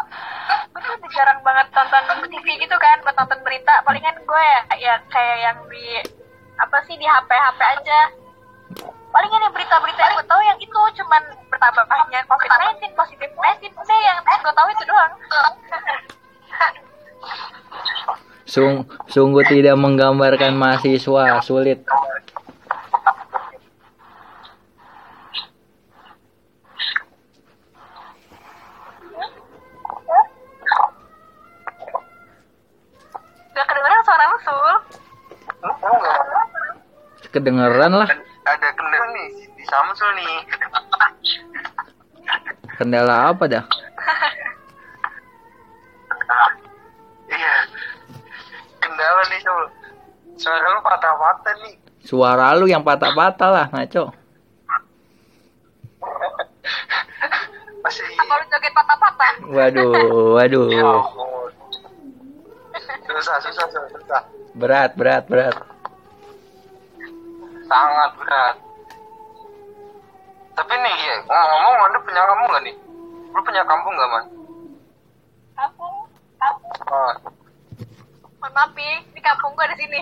[0.71, 3.83] gue tuh jarang banget tonton TV gitu kan buat nonton berita.
[3.83, 5.85] Palingan gue ya, ya kayak yang di
[6.59, 7.99] apa sih di HP HP aja.
[9.09, 14.17] Palingan yang berita-berita yang gue tahu yang itu cuman bertambahnya COVID-19 positif 19 udah yang
[14.23, 15.13] gue tahu itu doang.
[18.49, 21.85] Sung sungguh tidak menggambarkan mahasiswa sulit.
[33.59, 34.75] Gak kedengeran suara lu sul?
[37.35, 38.09] Kedengeran lah.
[38.47, 40.35] Ada kendala nih di Samsul nih.
[42.79, 43.63] Kendala apa dah?
[47.29, 47.55] Iya.
[48.81, 49.63] Kendala nih Sul.
[50.33, 51.77] Suara lu patah-patah nih.
[52.01, 54.09] Suara lu yang patah-patah lah, ngaco.
[57.85, 58.05] Masih.
[58.17, 60.67] apa lu joget patah-patah Waduh, waduh.
[60.73, 60.89] Ya.
[62.89, 64.21] Susah, susah, susah.
[64.57, 65.55] Berat, berat, berat.
[67.69, 68.55] Sangat berat.
[70.57, 72.75] Tapi nih, ya, ngomong-ngomong, Anda punya kampung nggak nih?
[73.29, 74.25] Lu punya kampung nggak, Man?
[75.59, 75.95] kampung
[76.39, 77.11] kampung Oh,
[78.39, 79.99] mohon maaf Pi, di kampung gue di sini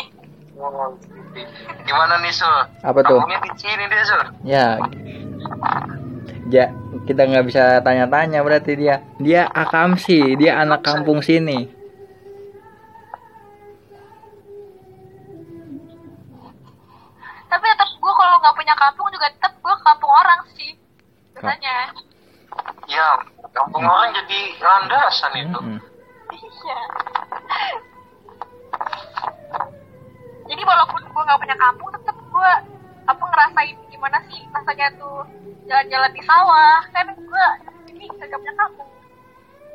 [0.60, 0.96] oh,
[1.84, 2.56] Gimana nih, Sul?
[2.80, 3.20] Apa tuh?
[3.20, 4.22] Kampungnya di sini dia, Sul.
[4.42, 4.66] Ya.
[6.48, 6.64] Ja,
[7.04, 9.04] kita nggak bisa tanya-tanya berarti dia.
[9.20, 11.76] Dia akamsi, dia anak kampung sini.
[17.46, 20.76] tapi tetap gue kalau nggak punya kampung juga tetap gue ke kampung orang sih
[21.32, 21.94] biasanya
[22.86, 23.18] Ya,
[23.84, 25.60] orang jadi landasan itu.
[26.36, 26.78] Iya
[30.46, 32.52] jadi walaupun gue nggak punya kampung tetap gue
[33.06, 35.26] apa ngerasain gimana sih rasanya tuh
[35.66, 37.46] jalan-jalan di sawah kan gue
[37.94, 38.88] ini gak punya kampung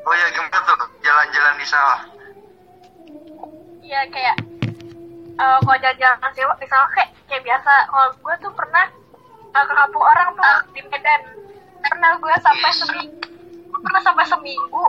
[0.02, 0.90] Oh ya, gimana tuh?
[1.06, 2.02] Jalan-jalan di sawah.
[3.86, 4.34] iya kayak
[5.38, 8.86] eh kalau jalan-jalan di sawah, di sawah kayak kayak biasa kalau gue tuh pernah
[9.52, 11.22] eh, ke kampung orang tuh di Medan
[11.86, 13.31] pernah gue sampai seminggu gue
[13.82, 14.84] pernah sampai seminggu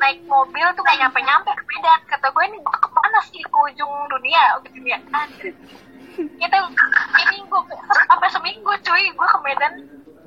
[0.00, 1.50] naik mobil tuh kayak nyampe-nyampe.
[1.52, 4.58] Ke Medan kata gue ini gue ke mana sih ke ujung dunia?
[4.60, 5.54] Ujung dunia anjir
[6.16, 6.56] kita
[7.30, 7.60] ini gue
[8.08, 9.72] sampai seminggu cuy gue ke Medan.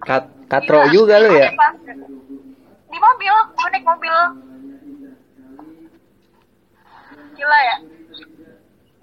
[0.04, 1.49] Kat katro juga lu ya?
[2.93, 4.15] di mobil gue naik mobil.
[7.34, 7.78] Gila ya.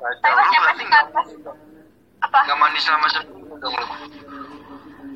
[0.00, 1.28] Tapi nggak kandas
[2.22, 2.38] apa?
[2.46, 3.86] Nggak mandi selama seminggu dong lu.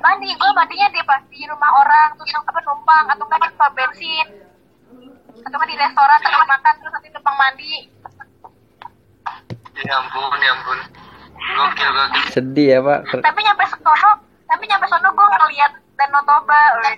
[0.04, 3.72] Mandi gue mandinya di apa di rumah orang terus apa numpang atau enggak di pom
[3.72, 4.26] bensin
[5.48, 7.74] atau enggak di restoran terus makan terus nanti numpang mandi
[9.74, 10.78] Ya ampun, ya ampun.
[11.34, 12.24] Gokil, gokil.
[12.30, 13.10] Sedih ya pak.
[13.10, 13.90] Tapi nyampe sono
[14.46, 16.94] tapi nyampe sono gue ngeliat Danau Toba Wih,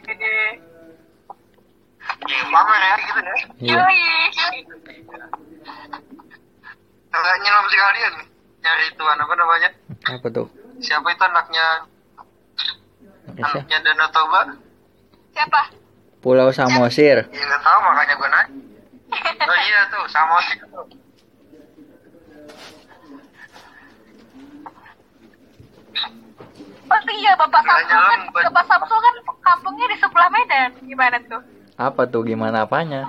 [2.07, 3.35] Iya, pamer ya gitu ya.
[3.65, 4.47] Iya.
[7.17, 8.29] Nyelam sekalian nih.
[8.63, 9.71] Nyari tuan apa namanya?
[10.05, 10.47] Apa tuh?
[10.85, 11.67] Siapa itu anaknya
[13.35, 14.41] Anaknya Danau Toba?
[15.37, 15.63] siapa
[16.25, 17.29] Pulau Samosir.
[17.29, 18.51] Ya nggak tahu makanya gue nanya.
[19.47, 20.87] Oh iya tuh, sama sih tuh.
[26.87, 31.43] oh iya bapak Samsul kan bapak Samsul kan kampungnya di sebelah Medan gimana tuh
[31.77, 33.05] Apa tuh gimana apanya?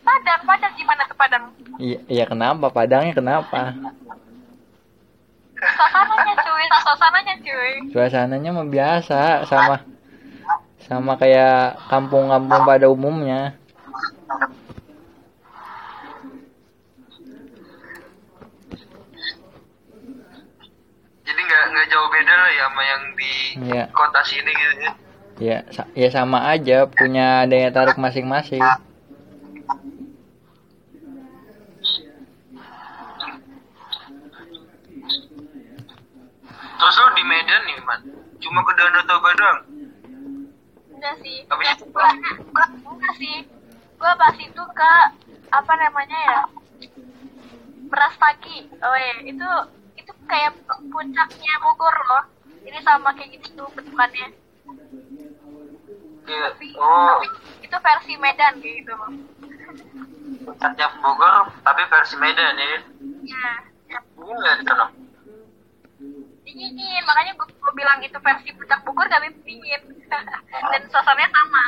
[0.00, 1.42] Padang Padang gimana tuh Padang
[1.76, 2.72] Iya, iya kenapa?
[2.72, 3.76] Padangnya kenapa?
[5.74, 9.76] suasananya cuy suasananya cuy suasananya mah biasa sama
[10.86, 13.58] sama kayak kampung-kampung pada umumnya
[21.26, 23.34] jadi nggak nggak jauh beda lah ya sama yang di
[23.74, 23.84] ya.
[23.90, 24.92] kota sini gitu ya
[25.36, 25.58] ya
[25.92, 28.64] ya sama aja punya daya tarik masing-masing.
[36.76, 38.00] Terus lu di Medan nih, Man.
[38.36, 39.60] Cuma ke Danau Toba doang.
[40.96, 41.44] enggak sih.
[41.48, 42.08] Habis itu gua,
[42.52, 43.36] gua, enggak sih.
[43.96, 44.92] Gua pas itu ke
[45.46, 46.40] apa namanya ya
[47.86, 49.48] beras pagi oh ya itu
[49.94, 50.52] itu kayak
[50.92, 52.24] puncaknya Bogor loh.
[52.66, 54.28] Ini sama kayak gitu bentukannya.
[56.26, 56.50] Iya.
[56.50, 57.28] tapi, Oh, tapi
[57.62, 59.10] itu versi Medan kayak gitu loh.
[60.44, 62.78] Puncaknya Bogor tapi versi Medan ya.
[63.24, 64.86] ya Ini nggak di sana.
[66.46, 69.82] Dingin makanya gue, bilang itu versi puncak Bogor tapi dingin
[70.70, 71.64] dan suasananya sama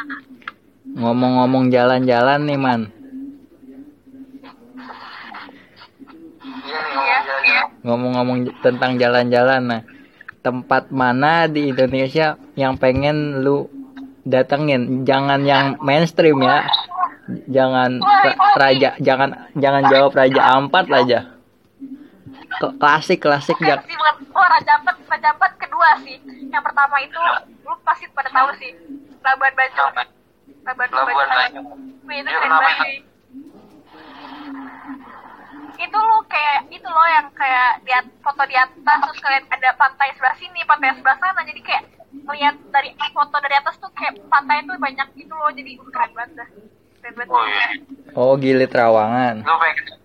[0.88, 2.81] Ngomong-ngomong jalan-jalan nih, Man.
[6.49, 9.83] Iya iya ngomong iya Ngomong-ngomong tentang jalan-jalan, nah.
[10.41, 13.69] Tempat mana di Indonesia yang pengen lu
[14.25, 15.05] datengin?
[15.05, 16.64] Jangan yang mainstream ya.
[17.53, 21.38] Jangan ra- raja, jangan jangan jawab Raja Ampat aja.
[22.59, 23.81] Klasik, klasik Bukan jak.
[23.87, 24.14] sih, bukan.
[24.35, 24.47] Oh,
[25.59, 26.16] kedua sih.
[26.51, 27.18] Yang pertama itu,
[27.62, 28.73] lu pasti pada tahu sih.
[29.23, 29.85] Labuan Bajo.
[30.66, 31.61] Labuan- Bajo.
[32.09, 32.85] Wih, itu Iya, keren kenapa banget itu?
[32.85, 32.99] sih.
[35.79, 40.11] Itu lu kayak, itu loh yang kayak lihat foto di atas, terus kalian ada pantai
[40.18, 41.40] sebelah sini, pantai sebelah sana.
[41.47, 41.83] Jadi kayak
[42.27, 45.51] ngeliat dari foto dari atas tuh kayak pantai itu banyak gitu loh.
[45.55, 46.49] Jadi keren banget dah.
[46.99, 47.31] Keren banget.
[47.31, 47.68] Oh iya.
[48.18, 49.47] Oh, Gili Trawangan.
[49.47, 49.98] Lu pengen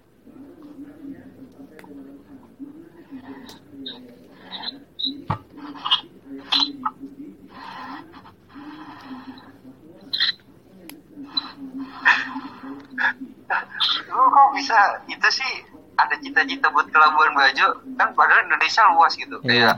[14.13, 14.77] Lu kok bisa?
[15.09, 15.51] Itu sih
[15.97, 17.81] ada cita-cita buat ke Labuan Bajo.
[17.97, 19.37] Kan padahal Indonesia luas gitu.
[19.45, 19.77] Iya.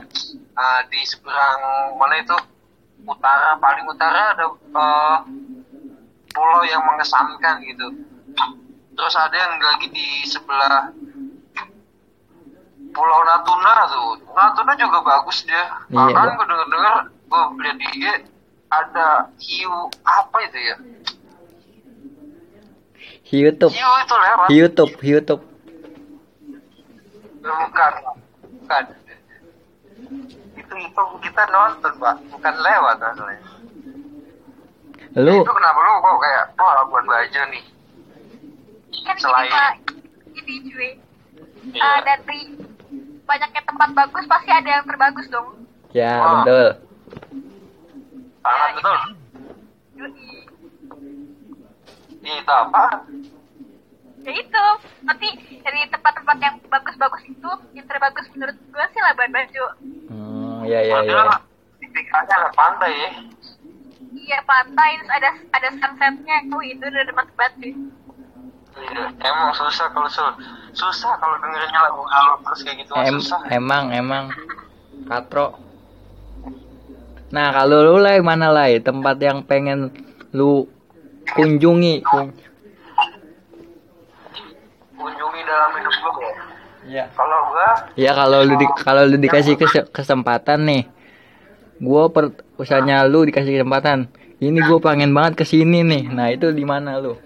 [0.56, 1.60] eh, di seberang
[1.96, 2.36] mana itu?
[3.06, 5.18] Utara paling utara ada eh,
[6.32, 7.86] pulau yang mengesankan gitu.
[8.96, 10.88] Terus ada yang lagi di sebelah
[12.96, 14.16] Pulau Natuna tuh.
[14.32, 15.68] Natuna juga bagus dia.
[15.92, 16.36] Iya, bahkan Pak.
[16.40, 16.94] gue denger dengar
[17.26, 18.04] gue lihat di IG
[18.72, 19.08] ada
[19.38, 20.76] hiu apa itu ya
[23.26, 25.42] YouTube, hiu itu lewat YouTube, YouTube.
[27.42, 27.92] bukan
[28.58, 28.84] bukan
[30.56, 33.38] itu itu kita nonton pak bukan lewat maksudnya
[35.16, 37.64] Lu itu kenapa lu kok kayak wah Labuan Bajo nih
[39.02, 39.80] kan Selain-
[40.28, 40.90] gini cuy
[41.66, 41.82] Iya.
[41.82, 42.40] Eh, dari
[43.24, 46.42] banyaknya tempat bagus pasti ada yang terbagus dong ya Wah.
[46.42, 46.68] betul.
[48.38, 49.25] sangat Ya, betul Yoi.
[52.46, 53.02] Itu apa?
[54.22, 54.64] Ya itu
[55.02, 55.28] nanti
[55.66, 59.66] dari tempat-tempat yang bagus-bagus itu yang terbagus menurut gue sih Labuan Bajo.
[60.06, 61.26] Hmm, ya ya ya.
[61.82, 62.94] tipikalnya ada pantai.
[62.94, 63.10] Ya
[64.14, 66.36] iya pantai terus ada ada sunsetnya.
[66.54, 67.74] Oh itu udah demen banget sih.
[68.76, 70.30] Iya, emang susah kalau sul
[70.70, 73.42] susah kalau dengerinnya lagu galau terus kayak gitu Em, susah.
[73.50, 74.30] emang emang.
[75.10, 75.58] Katro.
[77.34, 79.90] Nah kalau lu lah mana lah tempat yang pengen
[80.30, 80.70] lu
[81.28, 81.94] kunjungi?
[82.02, 82.34] Kun-
[84.92, 86.30] Kunjungi dalam hidup gue
[86.88, 87.04] ya.
[87.12, 90.82] Kalau gua Ya kalau lu di, kalau lu dikasih kes- kesempatan nih,
[91.78, 94.06] gua per usahanya lu dikasih kesempatan.
[94.36, 96.06] Ini gua pengen banget ke sini nih.
[96.06, 97.16] Nah itu di mana lu?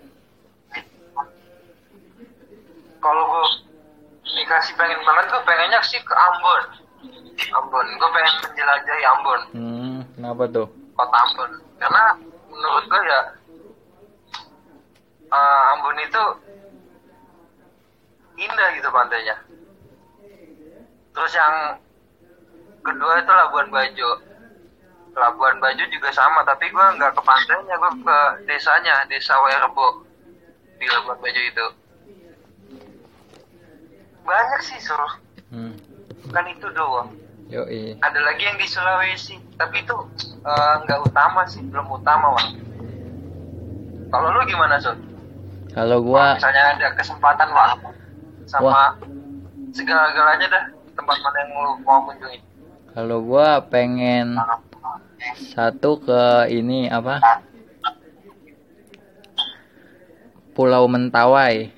[3.00, 3.44] kalau gua
[4.22, 6.62] dikasih pengen banget gua pengennya sih ke Ambon.
[7.50, 10.66] Ambon, gua pengen menjelajahi Ambon, Hmm, kenapa tuh?
[10.92, 11.50] kota Ambon.
[11.76, 12.02] Karena
[12.46, 13.18] menurut gua ya
[15.30, 16.24] eh, Ambon itu
[18.40, 19.36] indah gitu pantainya.
[21.10, 21.54] Terus yang
[22.80, 24.10] kedua itu Labuan Bajo.
[25.12, 30.06] Labuan Bajo juga sama, tapi gua nggak ke pantainya, gua ke desanya, desa Werebo
[30.78, 31.66] di Labuan Bajo itu.
[34.24, 35.12] Banyak sih suruh,
[35.50, 35.74] Hmm.
[36.30, 37.10] kan itu doang.
[37.50, 37.98] Yoi.
[37.98, 39.96] Ada lagi yang di Sulawesi, tapi itu
[40.46, 42.50] eh, nggak utama sih, belum utama bang.
[44.10, 45.09] Kalau lu gimana Sun?
[45.70, 47.90] Kalau gua Misalnya ada kesempatan waktu
[48.50, 48.90] sama Wah.
[49.70, 50.64] segala-galanya dah
[50.98, 52.42] tempat mana yang lu mau kunjungi.
[52.90, 54.34] kalau gua pengen
[55.54, 57.22] satu ke ini apa?
[60.58, 61.70] Pulau Mentawai.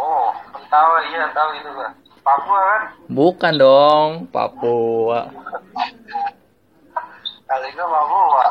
[0.00, 1.92] Oh, Mentawai iya tahu itu gua.
[2.24, 2.82] Papua kan?
[3.12, 5.28] Bukan dong, Papua.
[7.44, 8.44] Kali Papua.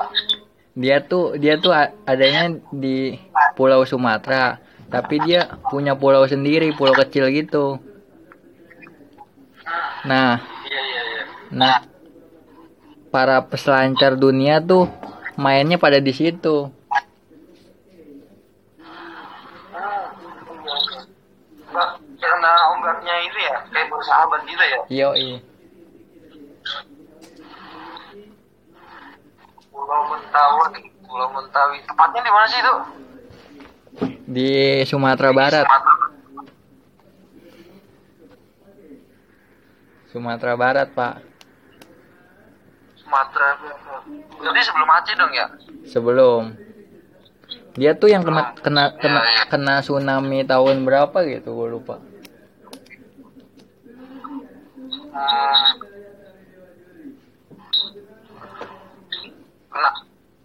[0.74, 1.70] Dia tuh dia tuh
[2.10, 3.14] adanya di
[3.54, 4.58] Pulau Sumatera,
[4.90, 7.78] tapi dia punya pulau sendiri, pulau kecil gitu.
[10.04, 11.24] Nah, Iya iya iya.
[11.54, 11.78] nah
[13.14, 14.90] para peselancar dunia tuh
[15.38, 16.74] mainnya pada di situ.
[22.24, 25.10] Karena ombaknya itu ya kayak bersahabat gitu ya Yo
[29.84, 32.76] Pulau Mentawai Pulau Mentawai tepatnya di mana sih itu
[34.24, 35.68] di Sumatera Barat.
[35.68, 36.08] Sumatera.
[40.10, 41.14] Sumatera Barat, Pak.
[42.96, 43.48] Sumatera
[44.40, 45.48] berarti sebelum Aceh dong ya
[45.86, 46.42] Sebelum
[47.74, 49.44] dia tuh yang kena kena kena Iya, iya.
[49.50, 51.98] kena tsunami tahun berapa gitu, gue lupa.
[55.14, 55.63] Hmm.
[59.74, 59.90] Kena,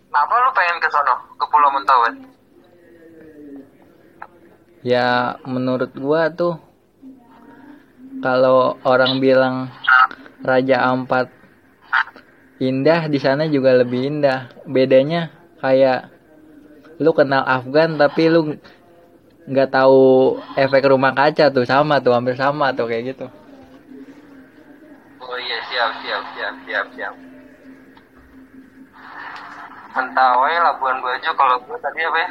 [0.08, 2.12] kenapa lu pengen ke sono ke Pulau Mentawai
[4.80, 6.56] Ya menurut gua tuh
[8.24, 9.68] kalau orang bilang
[10.40, 11.28] Raja Ampat
[12.58, 14.50] indah di sana juga lebih indah.
[14.64, 16.08] Bedanya kayak
[16.98, 18.56] lu kenal Afgan tapi lu
[19.48, 23.26] nggak tahu efek rumah kaca tuh sama tuh hampir sama tuh kayak gitu.
[25.20, 27.27] Oh iya siap siap siap siap siap.
[29.98, 32.30] Mentawai Labuan Bajo kalau gue tadi apa ya?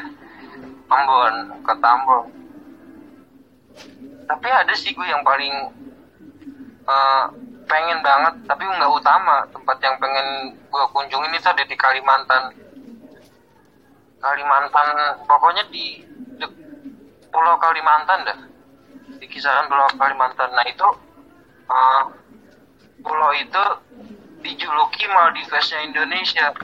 [0.88, 1.36] Ambon,
[1.68, 2.24] kota Ambon.
[4.24, 5.52] Tapi ada sih gue yang paling
[6.88, 7.24] eh,
[7.68, 9.44] pengen banget, tapi nggak utama.
[9.52, 12.56] Tempat yang pengen gue kunjungin itu ada di Kalimantan.
[14.24, 14.88] Kalimantan,
[15.28, 16.08] pokoknya di,
[16.40, 16.46] di
[17.28, 18.40] Pulau Kalimantan dah.
[19.20, 20.56] Di kisaran Pulau Kalimantan.
[20.56, 20.88] Nah itu
[21.68, 22.04] eh,
[23.04, 23.64] pulau itu
[24.40, 26.56] dijuluki Maldivesnya Indonesia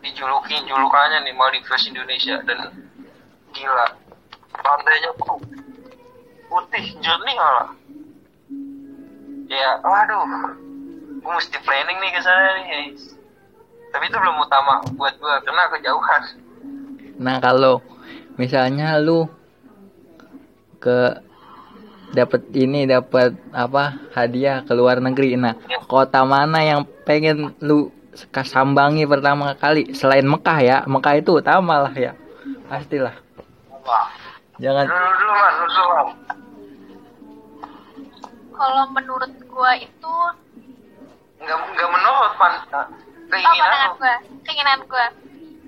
[0.00, 2.72] dijuluki julukannya nih Maldives Indonesia dan
[3.52, 3.86] gila.
[4.50, 5.40] Pantainya tuh
[6.50, 7.70] putih jernih malah.
[9.48, 10.24] Ya waduh.
[11.20, 12.96] Gue mesti planning nih ke sana nih
[13.90, 16.22] tapi itu belum utama buat gue karena kejauhan.
[17.20, 17.82] Nah kalau
[18.38, 19.26] misalnya lu
[20.80, 21.20] ke
[22.10, 25.54] dapat ini dapat apa hadiah ke luar negeri nah
[25.86, 27.94] kota mana yang pengen lu
[28.44, 29.92] sambangi pertama kali.
[29.96, 30.76] Selain Mekah ya.
[30.84, 32.12] Mekah itu utama lah ya.
[32.68, 33.14] Pastilah.
[33.84, 34.08] Wah
[34.60, 34.86] jangan.
[38.60, 40.14] Kalau menurut gua itu
[41.40, 42.84] nggak nggak menurut man oh,
[43.32, 43.96] keinginan pandangan lu?
[43.96, 44.14] gua,
[44.44, 45.06] keinginan gua,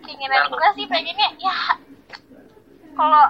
[0.05, 0.53] keinginan Kenapa?
[0.61, 1.57] gua sih pengennya ya
[2.93, 3.25] kalau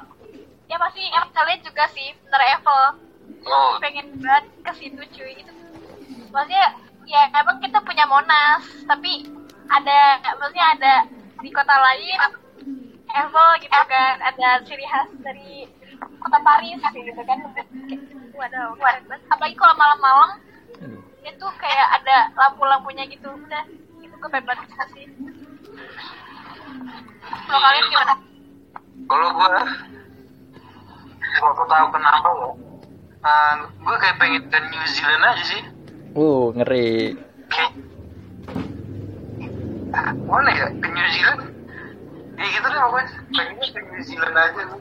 [0.67, 2.09] ya pasti em kalian juga sih.
[2.27, 2.83] Travel
[3.47, 3.73] oh.
[3.79, 5.33] Pengen banget ke situ cuy.
[5.39, 5.53] Itu
[6.35, 6.75] maksudnya
[7.07, 9.27] ya emang kita punya Monas tapi
[9.73, 10.95] ada maksudnya ada
[11.43, 12.19] di kota lain
[13.13, 15.69] Eiffel gitu kan ada ciri khas dari
[16.23, 17.39] kota Paris gitu kan.
[18.33, 19.23] Waduh keren banget.
[19.29, 20.31] apalagi kalau malam-malam
[21.23, 23.29] itu kayak ada lampu-lampunya gitu.
[23.29, 23.63] Udah
[24.01, 25.07] itu gue pengen banget ke sana sih.
[27.47, 28.15] Kalau kalian gimana?
[29.07, 29.51] Kalau gue
[31.33, 32.49] kalau tahu kenapa ya
[33.25, 35.63] uh, gue kayak pengen ke New Zealand aja sih
[36.15, 37.17] uh ngeri.
[40.25, 40.67] Mana ya?
[40.73, 41.41] Ke New Zealand?
[42.33, 44.63] Ya gitu deh pokoknya pengennya ke New Zealand aja.
[44.65, 44.81] Nih.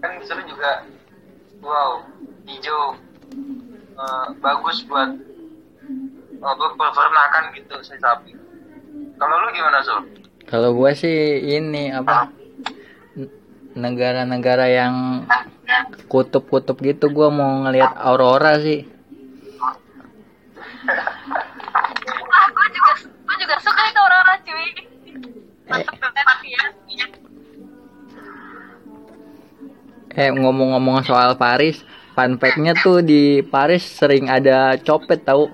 [0.00, 0.84] kan di sana juga
[1.64, 2.04] wow
[2.44, 2.92] hijau
[3.96, 5.16] uh, bagus buat
[6.44, 8.36] uh, buat peternakan gitu si sapi.
[9.16, 10.04] Kalau lu gimana Sul?
[10.44, 12.28] kalau gua sih ini apa
[13.16, 13.32] n-
[13.72, 15.24] negara-negara yang
[16.08, 18.84] kutub-kutub gitu gua mau ngelihat aurora sih.
[22.54, 24.68] Gue juga gue juga suka itu orang-orang cuy.
[25.64, 26.64] Mantep banget ya
[30.14, 31.82] Eh ngomong-ngomong soal Paris,
[32.14, 35.50] fun fact-nya tuh di Paris sering ada copet tahu.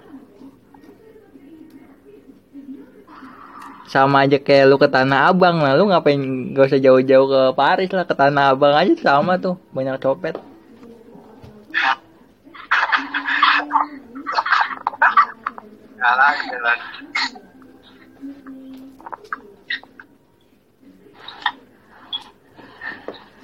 [3.90, 6.20] Sama aja kayak lu ke Tanah Abang lah, lu ngapain
[6.54, 10.38] gak usah jauh-jauh ke Paris lah, ke Tanah Abang aja sama tuh, banyak copet.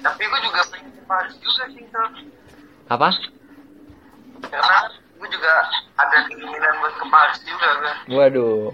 [0.07, 2.07] tapi gue juga pengen ke Paris juga sih Sul.
[2.87, 3.09] Apa?
[4.47, 4.77] karena
[5.17, 5.53] gue juga
[5.97, 8.71] ada keinginan buat ke Paris juga kan Waduh.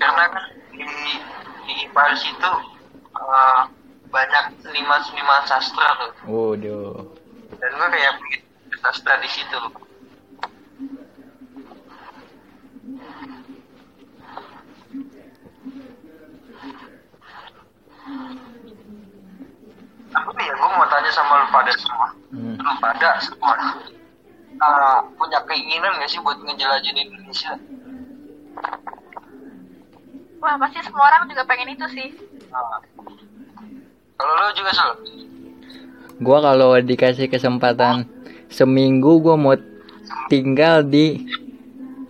[0.00, 0.84] karena kan di
[1.62, 2.50] di Paris itu
[3.14, 3.62] uh,
[4.08, 6.96] banyak seniman-seniman sastra tuh Waduh.
[7.60, 8.40] dan gue kayak pengen
[8.82, 9.56] sastra di situ
[20.12, 22.56] tapi nih ya gue mau tanya sama lu pada semua Hmm.
[22.56, 23.76] lu pada semua
[24.56, 27.52] uh, punya keinginan gak sih buat ngejelajahin Indonesia?
[30.42, 32.10] Wah pasti semua orang juga pengen itu sih.
[34.18, 34.92] Kalau lo juga Sul?
[36.18, 38.10] Gua kalau dikasih kesempatan
[38.50, 39.54] seminggu gua mau
[40.26, 41.22] tinggal di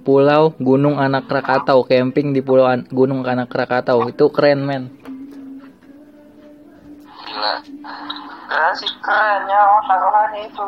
[0.01, 4.09] Pulau Gunung Anak Krakatau, camping di Pulau An- Gunung Anak Krakatau.
[4.09, 4.89] Itu keren, men.
[7.29, 7.63] Gila.
[8.49, 9.81] Keren sih kerennya oh,
[10.41, 10.67] itu.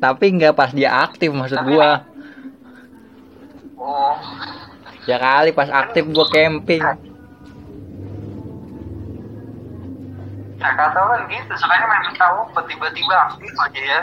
[0.02, 2.09] Tapi nggak pas dia aktif maksud gua.
[3.80, 4.12] Oh,
[5.08, 6.84] Ya kali pas aktif gua camping.
[10.60, 14.00] Krakatau kan gitu, sebenarnya main tahu tiba-tiba aktif aja ya.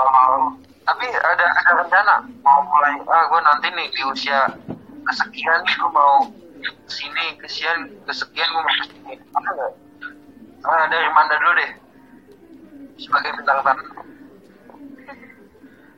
[0.00, 0.56] Oh,
[0.88, 4.48] tapi ada ada rencana mau mulai ah gue nanti nih di usia
[5.06, 6.26] kesekian gue mau
[6.88, 9.72] sini kesian kesekian gue mau ke sini apa enggak
[10.66, 11.70] ah, dari Manda dulu deh
[12.98, 13.99] sebagai bintang tamu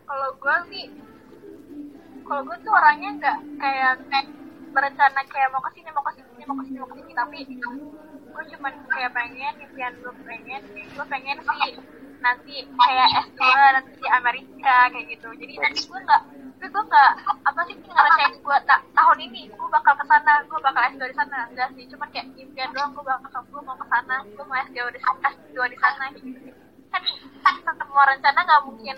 [0.09, 0.85] Kalau gue sih,
[2.27, 4.27] kalau gue tuh orangnya nggak kayak kayak
[4.73, 7.39] berencana kayak mau ke sini mau ke sini mau ke sini mau ke sini tapi
[8.33, 10.63] gue cuman kayak pengen impian gue pengen
[10.97, 11.73] gue pengen sih
[12.25, 13.43] nanti kayak S2
[13.77, 15.29] nanti di Amerika kayak gitu.
[15.41, 16.23] Jadi nanti gue nggak
[16.63, 17.11] tapi gue nggak
[17.49, 19.43] apa sih ngerasain gue tak tahun ini?
[19.51, 21.39] Gue bakal ke sana gue bakal S2 di sana.
[21.51, 24.79] Enggak sih cuman kayak impian doang gue bakal gue mau ke sana gue mau S2
[24.95, 26.31] di S2 di sana gitu.
[26.93, 27.03] Kan
[27.65, 28.97] semua rencana nggak mungkin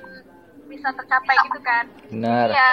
[0.65, 2.49] bisa tercapai gitu kan Benar.
[2.49, 2.69] Iya.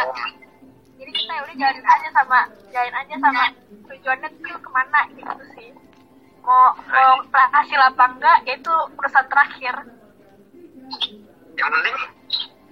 [0.96, 2.40] Jadi kita ya udah jalanin aja sama
[2.70, 3.44] jalanin aja sama
[3.90, 5.70] tujuannya tuh ke mana gitu sih.
[6.42, 9.76] Mau mau hasil apa enggak ya itu urusan terakhir.
[11.52, 11.98] yang penting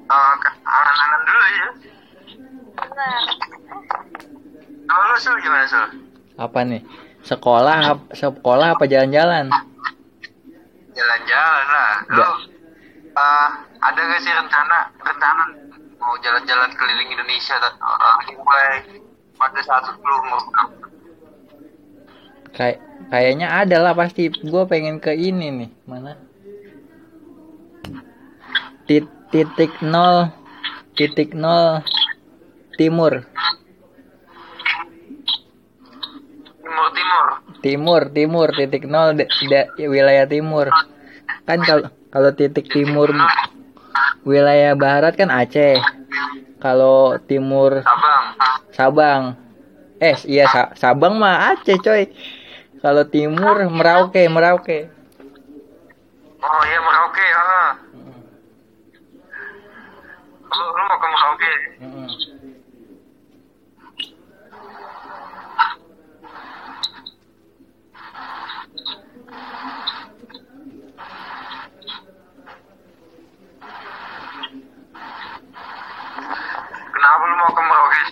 [0.10, 0.34] uh,
[0.66, 1.68] angan-angan dulu ya
[2.80, 3.22] Benar.
[4.84, 5.86] kalau lu sul gimana sul
[6.36, 6.82] Apa nih?
[7.22, 7.78] Sekolah
[8.12, 9.52] sekolah apa jalan-jalan?
[10.92, 12.26] jalan-jalan lah lu
[13.20, 13.50] Uh,
[13.84, 15.44] ada gak sih rencana rencana
[16.00, 18.80] mau jalan-jalan keliling Indonesia uh, mulai
[19.36, 20.42] pada saat lu umur
[22.56, 22.80] Kayak
[23.12, 24.32] kayaknya ada lah pasti.
[24.32, 25.70] Gue pengen ke ini nih.
[25.84, 26.16] Mana?
[28.88, 30.34] Tit- titik nol
[30.98, 31.86] titik nol
[32.74, 33.22] timur
[36.64, 37.26] timur timur
[37.62, 40.74] timur timur titik nol de- de- wilayah timur
[41.46, 43.10] kan kalau kalau titik timur
[44.26, 45.78] wilayah barat kan Aceh.
[46.60, 48.24] Kalau timur Sabang.
[48.76, 49.22] Sabang.
[50.00, 52.12] Eh iya Sa- Sabang mah Aceh coy.
[52.80, 54.88] Kalau timur Merauke Merauke.
[56.40, 57.72] Oh iya Merauke ah.
[60.50, 61.54] Lu, lu mau ke Merauke.
[77.10, 78.04] Kenapa lu mau ke Merauke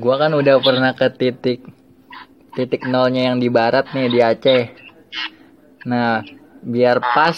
[0.00, 1.60] gua kan udah pernah ke titik
[2.56, 4.64] titik nolnya yang di barat nih di Aceh.
[5.90, 6.22] Nah
[6.62, 7.34] biar pas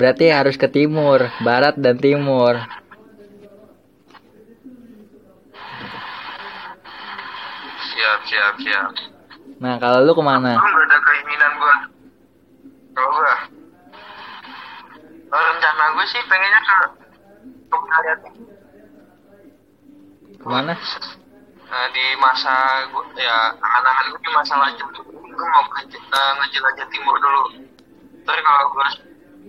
[0.00, 2.56] berarti harus ke timur barat dan timur.
[7.92, 8.90] Siap siap siap.
[9.60, 10.56] Nah kalau lu ke mana?
[10.56, 11.76] Lu gak ada keinginan gua.
[12.96, 13.36] Kalau gua?
[15.28, 16.76] Rencana gue sih pengennya ke
[17.68, 18.47] ke
[20.38, 20.74] ke mana
[21.68, 26.88] Nah, di masa gua ya angan-angan gue di masa lanjut gue mau ke uh, ngejelajah
[26.88, 27.44] timur dulu.
[28.24, 28.88] Terus kalau gue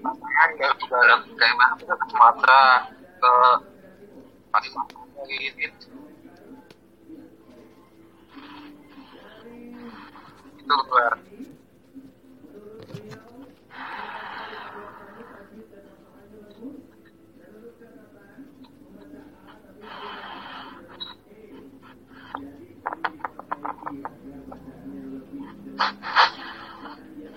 [0.03, 2.63] pasangan ke barat kayak mana ke Sumatera
[3.23, 3.31] ke
[4.51, 5.87] Kalimantan gitu.
[10.59, 11.07] Itu gue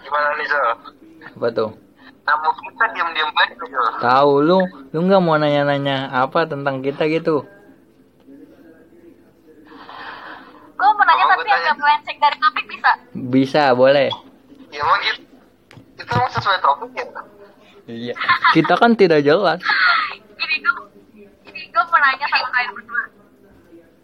[0.03, 0.71] gimana nih Zal?
[1.43, 1.71] Apa tuh
[2.23, 3.99] Tamu kita diam-diam baik tuh Zal.
[3.99, 7.43] tahu lu lu nggak mau nanya-nanya apa tentang kita gitu
[10.73, 12.91] Gue mau nanya Oh, tapi agak melenceng dari topik bisa.
[13.13, 14.11] bisa boleh
[14.69, 15.23] Ya emang gitu.
[15.97, 17.07] Itu emang sesuai topik ya?
[17.85, 18.15] iya
[18.53, 19.59] kita kan tidak jelas
[20.39, 20.75] Gini gue,
[21.43, 23.03] gini gue mau nanya sama kalian berdua.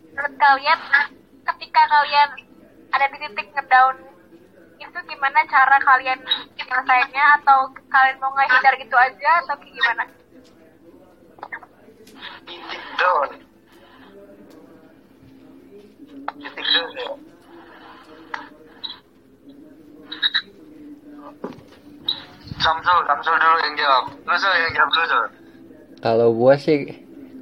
[0.09, 0.79] Menurut kalian,
[1.45, 2.29] ketika kalian
[2.89, 3.95] ada di titik ngedown
[4.89, 6.21] itu gimana cara kalian
[6.57, 10.05] nyelesainnya atau kalian mau ngehindar gitu aja atau gimana?
[12.49, 13.31] Titik down.
[16.41, 17.09] Titik ya.
[23.39, 24.05] dulu yang jawab.
[24.25, 25.21] Samsul yang jawab dulu.
[25.99, 26.79] Kalau gue sih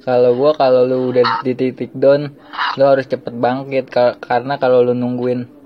[0.07, 2.31] kalau gue kalau lu udah di titik down
[2.79, 3.91] lu harus cepet bangkit
[4.23, 5.56] karena kalau lu nungguin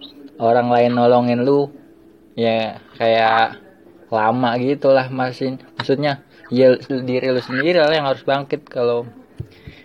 [0.42, 1.70] orang lain nolongin lu
[2.34, 3.62] ya kayak
[4.10, 9.06] lama gitu lah masih maksudnya ya diri lu sendiri lah yang harus bangkit kalau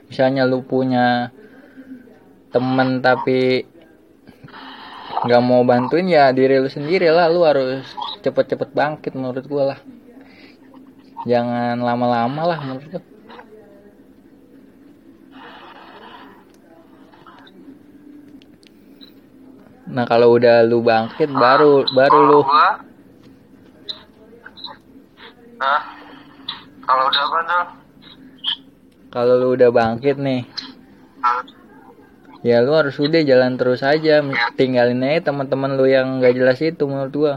[0.09, 1.31] misalnya lu punya
[2.51, 3.69] temen tapi
[5.27, 7.27] nggak mau bantuin ya diri lu sendiri lah.
[7.29, 7.85] Lu harus
[8.23, 9.81] cepet-cepet bangkit menurut gua lah.
[11.27, 13.03] Jangan lama-lama lah menurut gua
[19.87, 22.41] nah kalau udah lu bangkit baru baru lu.
[22.43, 22.71] gua
[25.57, 25.83] Hah?
[26.85, 27.67] Kalau udah apa tuh?
[29.17, 30.45] kalau lu udah bangkit nih.
[32.45, 34.21] Ya lu harus udah jalan terus aja.
[34.61, 37.35] Tinggalin aja teman-teman lu yang gak jelas itu menurut gua.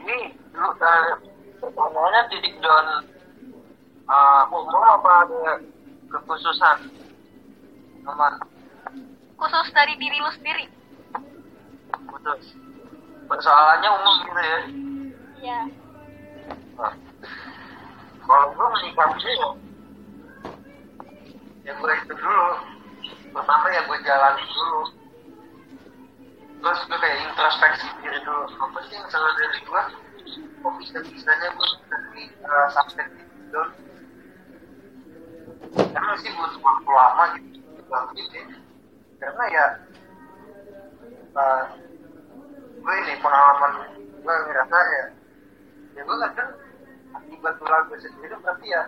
[0.00, 0.18] Ini
[0.56, 3.11] lu uh, titik down
[4.12, 5.40] uh, umum apa ada
[6.12, 6.78] kekhususan?
[8.04, 8.34] Aman,
[9.40, 10.66] khusus dari diri lu sendiri
[12.22, 12.54] khusus.
[13.26, 14.58] Persoalannya umum gitu ya.
[15.42, 15.60] ya
[16.78, 16.94] Nah,
[18.22, 19.48] kalau gue menyikapinya ya,
[21.68, 22.48] ya gue itu dulu.
[23.32, 24.82] Pertama ya gue jalani dulu.
[26.62, 28.44] Terus gue kayak introspeksi diri dulu.
[28.56, 29.82] Apa sih yang salah dari gue?
[30.62, 32.70] Kok bisa-bisanya gue dari uh?
[33.52, 33.91] Emang
[36.20, 38.46] sih butuh waktu lama gitu bangkitin.
[39.22, 39.66] Karena ya
[41.38, 41.64] uh,
[42.82, 45.04] gue ini pengalaman gue ngerasa ya
[45.92, 46.50] ya gue kadang
[47.12, 48.82] akibat ulah gue sendiri berarti ya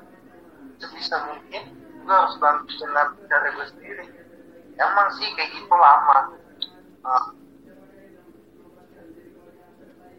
[0.80, 1.62] sebisa mungkin
[2.04, 4.04] gue harus bantu dengan cara gue sendiri.
[4.74, 6.34] Emang sih kayak gitu lama.
[7.04, 7.24] Nah,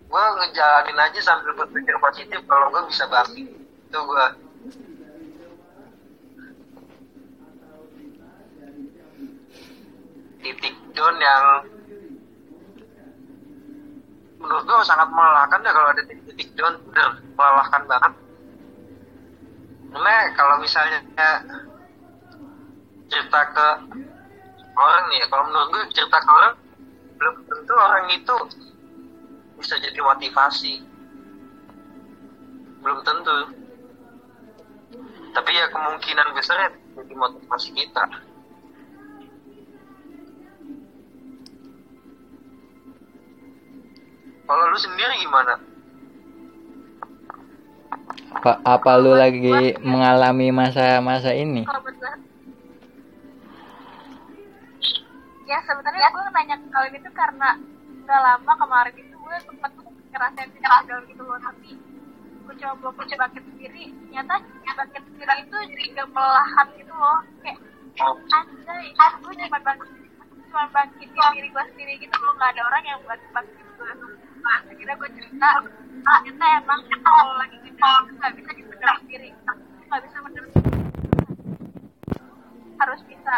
[0.05, 4.25] gue ngejalanin aja sambil berpikir positif kalau gue bisa bangkit itu gue
[10.45, 11.65] titik down yang
[14.37, 18.13] menurut gue sangat melelahkan ya kalau ada titik down bener melelahkan banget.
[19.89, 21.01] Karena kalau misalnya
[23.09, 23.67] cerita ke
[24.77, 26.53] orang nih ya, kalau menurut gue cerita ke orang
[27.15, 28.35] belum tentu orang itu
[29.57, 30.73] bisa jadi motivasi.
[32.85, 33.37] Belum tentu.
[35.33, 36.69] Tapi ya kemungkinan besar ya
[37.01, 38.34] jadi motivasi kita
[44.45, 45.57] kalau lu sendiri gimana?
[48.35, 51.65] Apa apa lu lagi mengalami masa-masa ini?
[55.45, 57.57] Ya sebenarnya gue nanya ke kalian itu karena
[58.05, 61.73] udah lama kemarin itu gue sempat tuh ngerasain gagal gitu loh tapi
[62.45, 63.93] gue coba gue bangkit sendiri.
[63.93, 64.35] Ternyata
[64.77, 65.57] bangkit sendiri itu
[65.89, 67.19] juga melelahkan gitu loh.
[67.41, 67.57] Kayak
[68.29, 69.91] anjay gue cuma bangkit
[70.49, 72.33] cuma bangkitin diri gue sendiri gitu loh.
[72.37, 73.91] Nggak ada orang yang buat bangkit gue
[74.45, 75.49] nah, akhirnya gue cerita
[76.05, 77.81] ternyata emang kalau lagi gitu
[78.21, 79.29] nggak bisa dipendam sendiri
[79.89, 80.45] nggak bisa mendam
[82.75, 83.33] harus bisa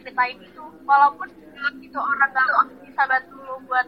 [0.00, 0.64] ceritain itu.
[0.86, 1.28] Walaupun
[1.84, 2.48] itu orang gak
[2.82, 3.86] bisa bantu lu buat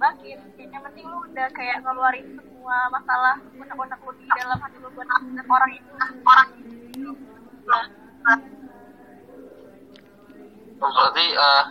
[0.00, 4.88] bangkit yang penting lu udah kayak ngeluarin semua masalah unek-unek lu di dalam hati lu
[4.92, 7.10] buat orang itu orang itu.
[10.80, 11.64] Berarti eh,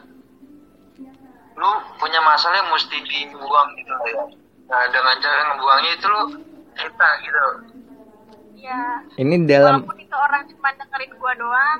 [1.60, 4.24] lu punya masalah yang mesti dibuang gitu ya.
[4.66, 6.22] Nah dengan cara ngebuangnya itu lu
[6.74, 7.43] cerita gitu.
[8.60, 8.80] ya
[9.16, 11.80] ini dalam walaupun itu orang cuma dengerin gua doang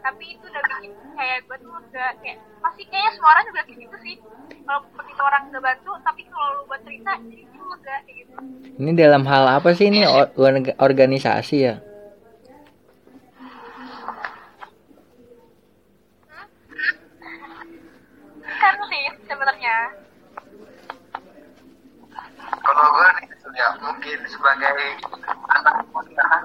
[0.00, 3.78] tapi itu udah bikin kayak gua tuh udah kayak pasti kayaknya semua orang juga kayak
[3.80, 4.16] gitu sih.
[4.62, 8.34] Walaupun itu orang udah bantu tapi kalau lu buat cerita jadi juga kayak gitu.
[8.78, 11.74] Ini dalam hal apa sih ini or- orga- organisasi ya
[18.60, 19.04] kan sih
[19.40, 19.76] sebenarnya
[22.60, 23.26] Kalau gue nih
[23.56, 25.00] ya mungkin sebagai
[25.48, 26.44] anak kuliahan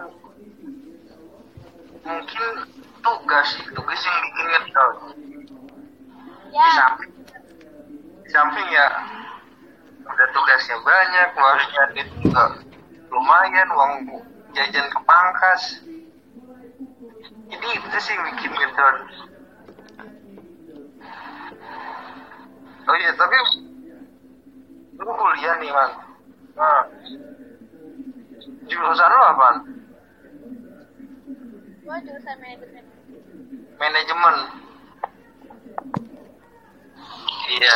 [2.08, 2.44] mungkin
[3.04, 4.92] tugas tugas yang bikin ngedol.
[5.12, 7.12] Di ya samping
[8.24, 8.88] di samping ya
[10.08, 12.64] udah tugasnya banyak, harusnya duit juga
[13.12, 13.94] lumayan, uang
[14.56, 15.64] jajan ke pangkas.
[17.52, 18.96] Jadi itu sih yang bikin ngedol.
[22.86, 23.36] Oh iya, tapi
[24.96, 25.92] lu kuliah nih, Man.
[26.56, 26.82] Nah,
[28.70, 29.50] jurusan lu apa?
[31.86, 32.86] gua jurusan manajemen
[33.78, 34.36] manajemen
[37.54, 37.76] iya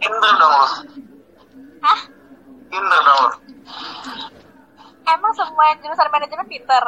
[0.00, 0.66] pinter dong lo
[1.84, 2.00] Hah?
[2.72, 3.30] pinter dong lo
[5.08, 6.84] Emang semua yang jurusan manajemen pinter?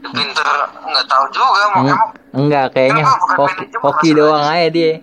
[0.00, 0.48] Pinter
[0.80, 3.04] nggak tahu juga mau Eng- enggak kayaknya
[3.36, 4.94] hoki, hoki doang aja dia.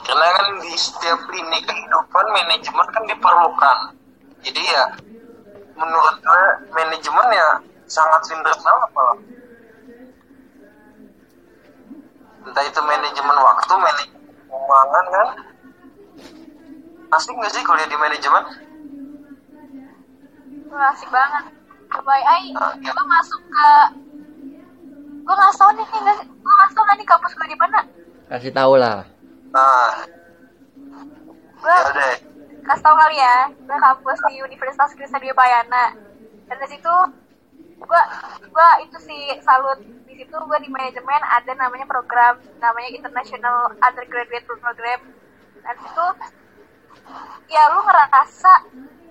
[0.00, 3.78] Karena kan di setiap lini kehidupan manajemen kan diperlukan.
[4.42, 4.84] Jadi ya
[5.76, 6.42] menurut gue
[6.74, 7.48] manajemen ya
[7.88, 8.90] sangat pinter banget
[12.40, 14.19] entah itu manajemen waktu manajemen
[14.50, 15.28] keuangan kan
[17.10, 18.44] asik nggak sih kuliah di manajemen
[20.70, 21.50] Wah, asik banget.
[22.22, 22.94] Ay, Ah, iya.
[22.94, 23.70] gue masuk ke...
[25.26, 26.18] Gue nggak tau nih, nggak?
[26.30, 27.80] Gue nggak tau nih kampus gue di mana.
[28.30, 29.02] kasih tahu lah
[29.50, 30.06] nah
[31.58, 32.14] Gue ya
[32.62, 35.90] kasih tau kali ya, gue kampus di Universitas Krista Bayana.
[36.46, 36.94] Dan di situ
[37.80, 38.02] gue
[38.44, 39.80] gue itu sih salut.
[40.04, 45.00] Di situ gue di manajemen ada namanya program namanya International Undergraduate Program.
[45.60, 46.06] Dan itu
[47.50, 48.52] ya lu ngerasa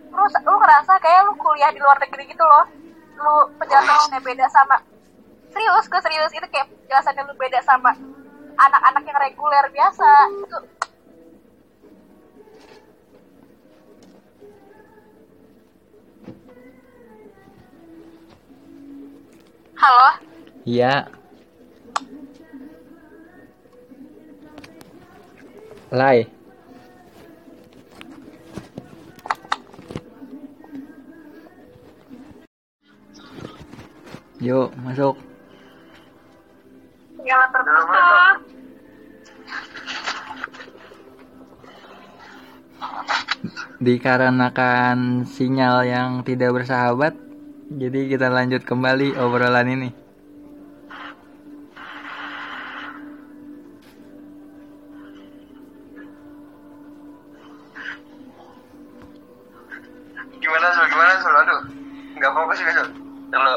[0.10, 2.66] lu lu ngerasa kayak lu kuliah di luar negeri gitu loh.
[3.20, 4.78] Lu penjelasannya beda sama
[5.50, 6.32] serius gue serius.
[6.34, 7.92] Itu kayak penjelasannya lu beda sama
[8.60, 10.10] anak-anak yang reguler biasa.
[10.46, 10.58] Itu
[19.80, 20.08] halo?
[20.68, 21.08] Iya.
[25.90, 26.28] Lai.
[34.40, 35.16] Yuk masuk.
[37.50, 38.38] Terputus.
[43.80, 47.29] Dikarenakan sinyal yang tidak bersahabat
[47.70, 49.90] Jadi kita lanjut kembali obrolan ini.
[60.42, 60.86] Gimana sul?
[60.90, 61.36] Gimana sul?
[61.38, 61.62] Aduh
[62.18, 62.90] nggak fokus ya sul.
[63.30, 63.56] Kalau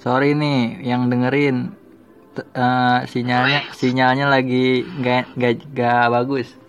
[0.00, 1.76] Sorry nih yang dengerin
[2.40, 6.61] eh, sinyalnya sinyalnya lagi nggak nggak nggak bagus.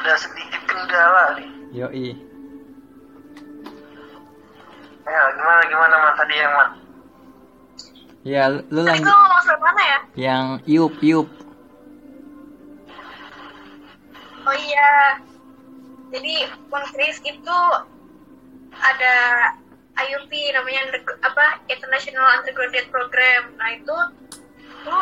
[0.00, 2.08] Ada sedikit kendala nih Yoi.
[5.02, 6.70] ya gimana gimana man tadi yang man
[8.20, 9.98] Ya lu lu Tadi ngomong soal mana ya?
[10.12, 11.24] yang yup yup.
[14.44, 15.16] Oh iya.
[16.12, 17.58] Jadi Unkris itu
[18.76, 19.14] ada
[19.96, 23.56] IUP namanya under- apa International Undergraduate Program.
[23.56, 23.96] Nah itu
[24.84, 25.00] lu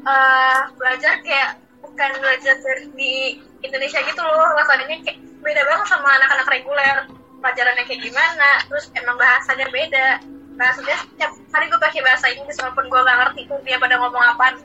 [0.00, 2.56] eh, belajar kayak bukan belajar
[2.98, 4.50] di Indonesia gitu loh.
[4.58, 6.96] Rasanya kayak beda banget sama anak-anak reguler.
[7.36, 10.08] Pelajarannya kayak gimana, terus emang bahasanya beda.
[10.56, 14.24] Bahasanya setiap hari gue pakai bahasa Inggris walaupun gue gak ngerti tuh dia pada ngomong
[14.34, 14.56] apaan.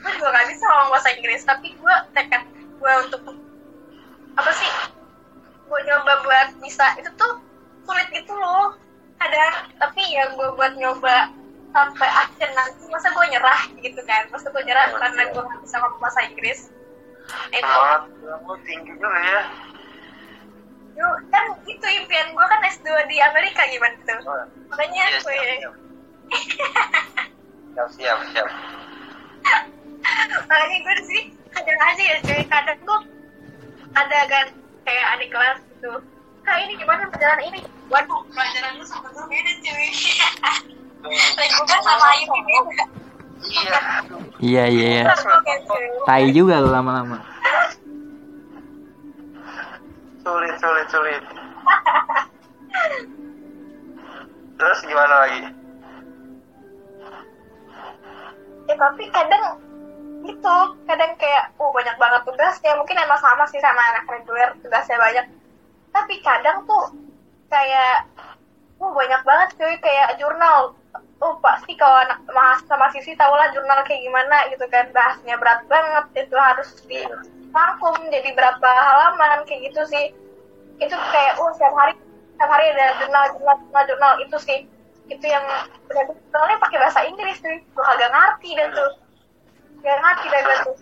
[0.00, 3.22] Gue juga gak bisa ngomong bahasa Inggris, tapi gue tekad gue untuk
[4.34, 4.70] apa sih
[5.64, 7.40] gue nyoba buat bisa itu tuh
[7.86, 8.74] sulit gitu loh
[9.16, 11.30] kadang tapi ya gue buat nyoba
[11.74, 14.30] sampai akhir nanti masa gue nyerah gitu kan?
[14.30, 16.70] Masa gue nyerah karena gue nggak bisa ngomong bahasa Inggris.
[17.50, 17.66] Itu.
[17.66, 19.40] Kamu tinggi juga ya.
[20.94, 24.20] Yuk kan itu impian gue kan S2 di Amerika gimana tuh?
[24.30, 25.74] Oh, makanya iya, gue siap, siap.
[27.74, 28.48] Siap siap
[30.48, 31.22] makanya gue sini
[31.54, 33.00] kadang aja ya cuy kadang tuh
[33.94, 34.46] ada kan
[34.84, 35.92] kayak adik kelas gitu.
[36.44, 37.60] Kak ini gimana pelajaran ini?
[37.88, 39.88] Waduh pelajaran lu sama gue beda cuy
[41.04, 42.84] Kan sama Ayu beda
[43.44, 43.78] iya
[44.40, 45.04] Iya iya iya.
[45.12, 47.20] Cuy Tai juga lu lama-lama.
[50.24, 51.22] sulit sulit sulit.
[54.56, 55.40] Terus gimana lagi?
[58.64, 59.60] Ya tapi kadang
[60.24, 60.56] gitu
[60.88, 62.72] kadang kayak oh banyak banget tugasnya.
[62.80, 65.26] Mungkin emang sama sih sama anak reguler tugasnya banyak.
[65.92, 66.88] Tapi kadang tuh
[67.52, 68.08] kayak
[68.80, 70.72] oh banyak banget cuy kayak jurnal
[71.22, 74.90] oh pasti kalau anak mahasiswa mahasiswi tau lah jurnal kayak gimana gitu kan.
[74.90, 80.06] Bahasnya berat banget itu harus dirangkum jadi berapa halaman kayak gitu sih.
[80.82, 81.94] Itu kayak oh setiap hari
[82.34, 84.14] setiap hari ada jurnal jurnal jurnal, jurnal.
[84.26, 84.60] Itu sih.
[85.06, 85.44] Itu yang
[85.92, 88.90] jurnalnya pakai bahasa Inggris tuh gue kagak ngerti dan tuh.
[89.84, 90.76] Gak ngerti dan tuh.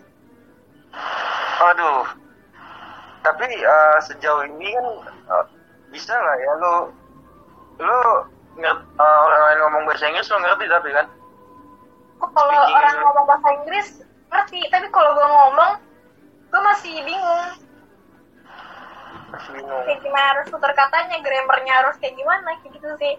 [1.71, 2.05] Aduh.
[3.23, 5.45] Tapi eh, sejauh ini kan eh,
[5.91, 6.51] bisa lah ya.
[6.59, 6.75] Lo
[7.83, 11.07] lo ngerti orang lain ngomong bahasa Inggris lo ngerti tapi kan?
[12.23, 13.87] Kalau Speaking orang ngomong bahasa Inggris
[14.29, 14.59] ngerti.
[14.69, 15.71] Tapi kalau gue ngomong
[16.53, 17.43] gue masih bingung.
[19.33, 19.83] Masih bingung.
[19.89, 23.13] kayak gimana harus tutur katanya grammarnya harus kayak gimana kayak gitu sih.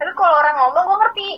[0.00, 1.30] Tapi kalau orang ngomong gue ngerti.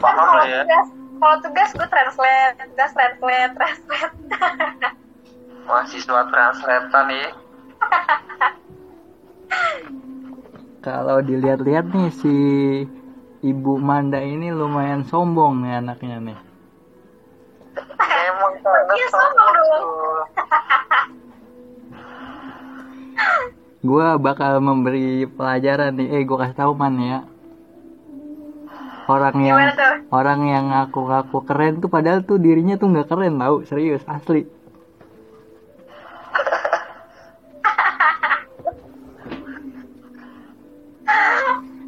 [0.00, 0.62] Kan Paham kalau ya.
[0.62, 0.86] tugas
[1.16, 4.14] kalau tugas gue translate tugas translate translate.
[5.66, 7.30] Mahasiswa translatean ya.
[10.86, 12.34] Kalau dilihat-lihat nih si
[13.42, 16.38] Ibu Manda ini lumayan sombong nih anaknya nih.
[18.06, 18.52] Emang
[18.94, 19.86] Iya, sombong dong.
[23.82, 26.06] Gua bakal memberi pelajaran nih.
[26.06, 27.26] Eh, gua kasih tahu man ya.
[29.10, 29.58] Orang yang
[30.14, 34.46] orang yang ngaku-ngaku keren tuh padahal tuh dirinya tuh nggak keren tau serius asli.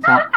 [0.04, 0.30] Sa-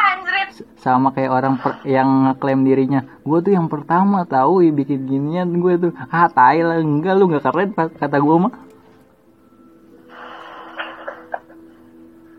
[0.76, 5.48] sama kayak orang per- yang ngeklaim dirinya gue tuh yang pertama tahu ih, bikin ginian
[5.62, 5.92] gue tuh.
[6.10, 8.52] Ah tai lah enggak lu nggak keren kata gue mah.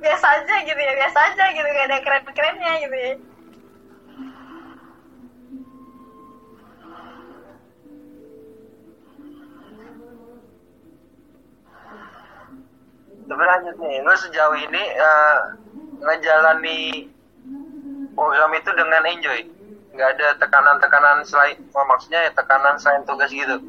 [0.04, 3.12] Biasa aja gitu ya biasa aja gitu gak ada keren kerennya gitu ya.
[13.24, 15.38] Tapi lanjut nih, lu sejauh ini eh,
[16.04, 17.08] ngejalani
[18.14, 19.40] program itu dengan enjoy.
[19.94, 23.62] Nggak ada tekanan-tekanan selain, oh, maksudnya ya tekanan selain tugas gitu.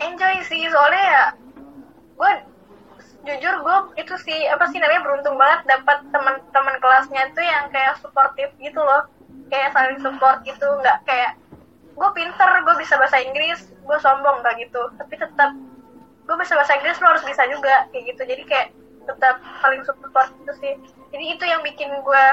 [0.00, 1.24] enjoy sih soalnya ya
[2.16, 2.32] gue
[3.20, 8.00] jujur gue itu sih apa sih namanya beruntung banget dapat teman-teman kelasnya tuh yang kayak
[8.00, 9.04] suportif gitu loh
[9.52, 11.36] kayak saling support gitu nggak kayak
[11.92, 15.52] gue pinter gue bisa bahasa Inggris gue sombong gak gitu tapi tetap
[16.24, 18.68] gue bisa bahasa Inggris lo harus bisa juga kayak gitu jadi kayak
[19.08, 20.74] tetap saling support gitu sih.
[21.10, 22.24] Jadi itu yang bikin gue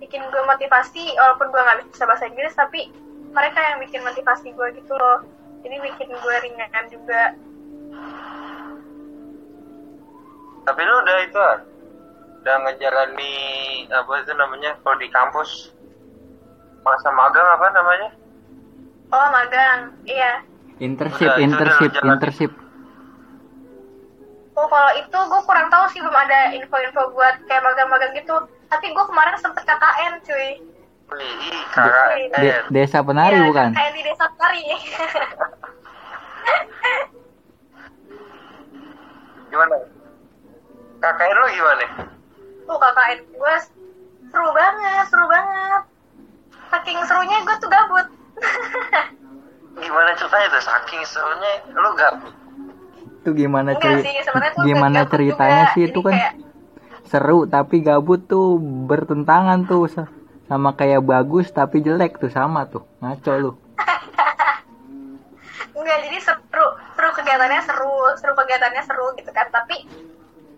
[0.00, 2.88] bikin gue motivasi walaupun gue nggak bisa bahasa Inggris tapi
[3.30, 5.24] mereka yang bikin motivasi gue gitu loh.
[5.60, 7.22] Jadi bikin gue ringan juga.
[10.60, 11.60] Tapi lu udah itu kan,
[12.44, 13.34] udah ngejalani
[13.90, 15.72] apa itu namanya kalau di kampus.
[16.80, 18.08] Masa magang apa namanya?
[19.10, 20.42] oh magang iya.
[20.80, 22.52] Internship Udah, itu internship internship
[24.60, 28.36] oh kalau itu gue kurang tahu sih belum ada info-info buat kayak magang-magang gitu.
[28.68, 30.48] Tapi gue kemarin sempet KKN cuy.
[31.74, 32.08] Kakak,
[32.38, 33.72] De- desa penari Iya, bukan?
[33.72, 34.62] KKN di desa Tari
[39.50, 39.76] gimana?
[41.00, 41.86] KKN lu gimana?
[42.62, 43.54] tuh KKN gue
[44.30, 45.82] seru banget seru banget.
[46.70, 48.06] Saking serunya gue tuh gabut.
[49.82, 50.62] Gimana ceritanya tuh?
[50.62, 52.30] Saking serunya lu gabut.
[53.20, 55.74] Itu gimana ceri sih tuh gimana ceritanya juga.
[55.76, 55.82] sih?
[55.92, 56.34] Itu kan kayak,
[57.04, 58.56] seru tapi gabut tuh
[58.88, 59.84] bertentangan tuh.
[59.92, 60.08] Sa-
[60.48, 62.32] sama kayak bagus tapi jelek tuh.
[62.32, 63.50] Sama tuh ngaco lu.
[65.76, 66.66] Enggak jadi seru.
[66.96, 67.96] Seru kegiatannya seru.
[68.16, 69.52] Seru kegiatannya seru gitu kan.
[69.52, 69.84] Tapi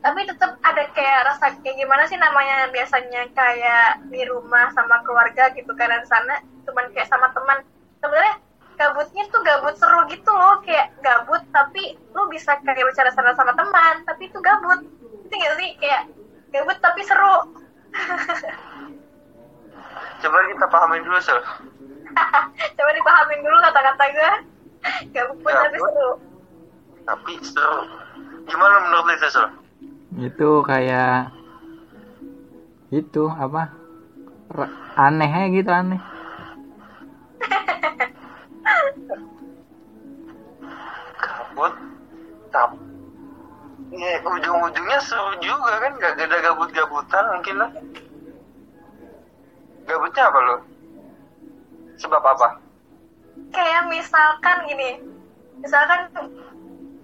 [0.02, 2.70] tapi tetap ada kayak rasa kayak gimana sih namanya?
[2.70, 5.90] Biasanya kayak di rumah sama keluarga gitu kan.
[5.90, 7.58] Dan sana cuman kayak sama teman.
[7.98, 8.34] Sebenarnya
[8.82, 13.54] gabutnya tuh gabut seru gitu loh kayak gabut tapi lu bisa kayak bicara sama sama
[13.54, 14.82] teman tapi itu gabut
[15.22, 16.10] itu gak sih kayak
[16.50, 17.36] gabut tapi seru
[20.22, 21.34] Coba kita pahamin dulu, Sul.
[22.78, 24.32] coba dipahamin dulu kata-kata gue
[25.12, 25.86] gabut tapi Gabut.
[25.88, 26.10] seru
[27.02, 27.78] Tapi seru.
[28.42, 29.46] Gimana menurut lu itu, Sul?
[30.12, 31.32] itu kayak
[32.90, 33.72] itu apa
[34.94, 35.96] aneh aja gitu aneh
[41.22, 41.74] Gabut.
[42.52, 42.76] Tapi
[43.96, 47.70] ya, ujung-ujungnya seru juga kan gak ada gabut-gabutan mungkin lah.
[49.88, 50.56] Gabutnya apa lu?
[52.00, 52.62] Sebab apa?
[53.52, 55.00] kayak misalkan gini
[55.60, 56.08] misalkan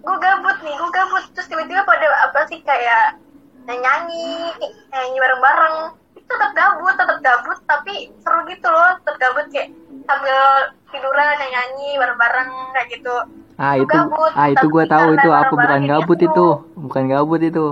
[0.03, 3.21] gue gabut nih gue gabut terus tiba-tiba pada apa sih kayak
[3.69, 4.49] nyanyi
[4.89, 5.77] nyanyi bareng-bareng
[6.17, 9.69] tetap gabut tetap gabut tapi seru gitu loh tetap gabut kayak
[10.09, 10.41] sambil
[10.89, 13.16] tiduran nyanyi bareng-bareng kayak gitu
[13.59, 16.26] ah Itu itu gabut, ah itu gua tahu itu apa bukan gabut itu.
[16.30, 16.47] itu
[16.78, 17.66] bukan gabut itu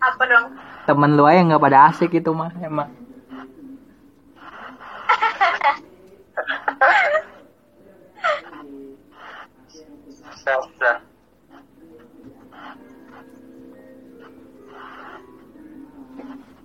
[0.00, 0.46] apa dong
[0.88, 2.90] temen lu aja nggak pada asik itu mah emang.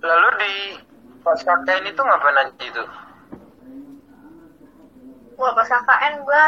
[0.06, 0.52] Lalu di
[1.26, 2.82] pas KKN itu ngapain aja itu?
[5.36, 6.42] Wah pas KKN gue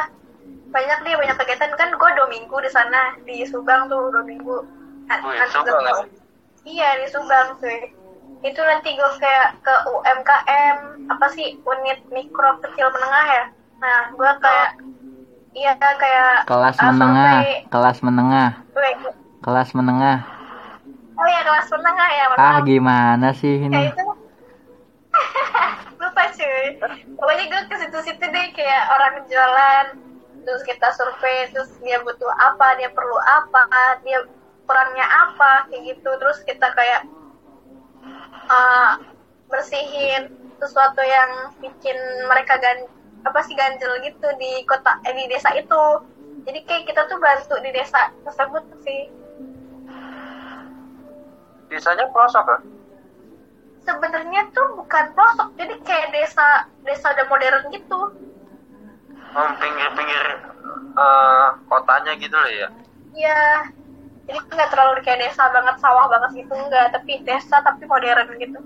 [0.68, 1.70] banyak deh banyak kegiatan.
[1.76, 4.56] Kan gue dua minggu di sana di Subang tuh dua minggu.
[5.08, 5.94] Wih, nanti Subang gua- ya?
[6.64, 7.80] Iya di Subang sih.
[8.38, 10.76] itu nanti gue kayak ke UMKM
[11.10, 13.44] apa sih unit mikro kecil menengah ya.
[13.82, 14.70] Nah gue kayak
[15.52, 18.48] iya kayak kelas uh, menengah kelas menengah.
[18.70, 19.10] Gue-
[19.42, 20.22] kelas menengah.
[21.18, 24.04] Oh ya kelas menengah ya ah gimana sih kayak ini itu
[26.18, 26.66] lupa cuy.
[27.14, 29.86] Pokoknya gue ke situ-situ deh kayak orang jualan
[30.42, 33.68] terus kita survei terus dia butuh apa dia perlu apa
[34.02, 34.26] dia
[34.66, 36.10] kurangnya apa kayak gitu.
[36.18, 37.06] Terus kita kayak
[38.50, 38.98] uh,
[39.46, 41.94] bersihin sesuatu yang bikin
[42.26, 42.90] mereka gan
[43.22, 46.02] apa sih ganjel gitu di kota eh, di desa itu.
[46.50, 49.06] Jadi kayak kita tuh bantu di desa tersebut sih.
[51.70, 52.77] Desanya pelosok?
[53.88, 56.46] Sebenarnya tuh bukan pelosok jadi kayak desa
[56.84, 58.00] desa udah modern gitu
[59.28, 60.24] Oh, pinggir-pinggir
[60.98, 62.68] eh, kotanya gitu loh ya.
[63.12, 63.40] Iya,
[64.26, 68.58] jadi nggak terlalu kayak desa banget, sawah banget gitu enggak, tapi desa tapi modern gitu.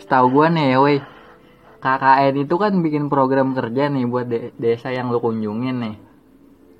[0.00, 0.98] setahu gua nih ya weh
[1.78, 5.96] KKN itu kan bikin program kerja nih buat de- desa yang lu kunjungin nih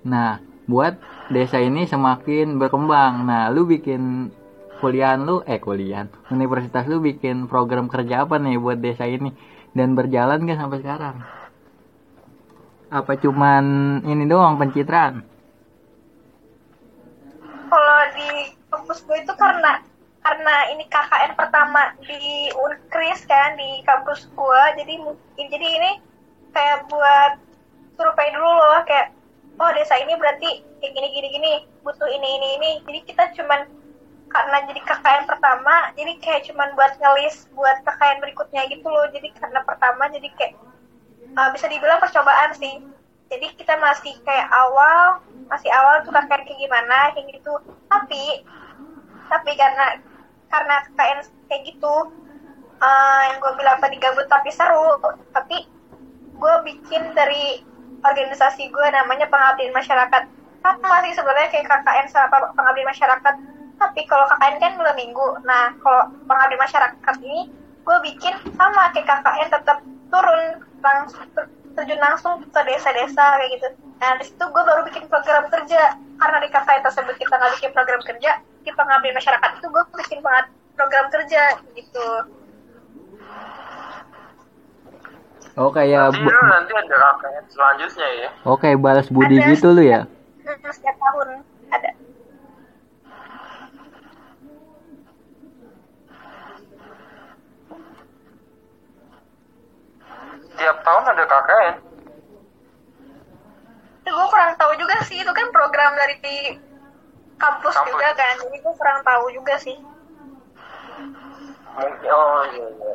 [0.02, 0.96] nah buat
[1.28, 4.32] desa ini semakin berkembang nah lu bikin
[4.80, 6.08] kuliah lu eh kuliah.
[6.32, 9.30] Universitas lu bikin program kerja apa nih buat desa ini?
[9.76, 11.16] Dan berjalan gak sampai sekarang?
[12.90, 13.64] Apa cuman
[14.02, 15.22] ini doang pencitraan?
[17.70, 19.78] Kalau di kampus gue itu karena
[20.20, 25.90] karena ini KKN pertama di Unkris kan di kampus gue, jadi mungkin jadi ini
[26.50, 27.38] kayak buat
[27.94, 29.14] survei dulu loh kayak
[29.62, 31.52] oh desa ini berarti kayak gini gini gini
[31.86, 32.70] butuh ini ini ini.
[32.90, 33.70] Jadi kita cuman
[34.30, 39.10] karena jadi KKN pertama jadi kayak cuman buat ngelis buat KKN berikutnya gitu loh.
[39.10, 40.54] Jadi karena pertama jadi kayak
[41.34, 42.78] uh, bisa dibilang percobaan sih.
[43.30, 47.54] Jadi kita masih kayak awal masih awal tuh KKN kayak gimana kayak gitu.
[47.90, 48.46] Tapi
[49.26, 49.98] tapi karena
[50.46, 51.18] karena KKN
[51.50, 51.94] kayak gitu
[52.78, 54.98] uh, yang gue bilang tadi gabut tapi seru
[55.34, 55.66] tapi
[56.40, 57.66] gue bikin dari
[58.06, 60.22] organisasi gue namanya pengabdian masyarakat.
[60.60, 63.34] Sama sih sebenarnya kayak KKN sama pengabdian masyarakat
[63.80, 65.26] tapi kalau KKN kan dua minggu.
[65.42, 67.48] Nah kalau pengabdian masyarakat ini
[67.80, 69.78] gue bikin sama kayak KKN tetap
[70.12, 70.42] turun
[70.84, 73.66] langsung ter- terjun langsung ke desa-desa kayak gitu.
[73.96, 75.96] Nah di situ gue baru bikin program kerja.
[76.20, 80.20] Karena di KKN tersebut kita nggak bikin program kerja di pengabdian masyarakat itu gue bikin
[80.76, 82.08] program kerja gitu.
[85.58, 88.28] Oh kayak bu- lu nanti ada KKN selanjutnya ya.
[88.44, 89.48] oh kayak balas budi Ada.
[89.56, 90.04] gitu lu ya?
[90.44, 91.90] Hmm, setiap tahun ada
[100.58, 101.76] Tiap tahun ada KKN.
[104.10, 106.18] gue kurang tahu juga sih itu kan program dari
[107.38, 107.94] kampus, Kampus.
[107.94, 109.78] juga kan jadi gue kurang tahu juga sih
[111.78, 112.94] Mungkin oh iya iya.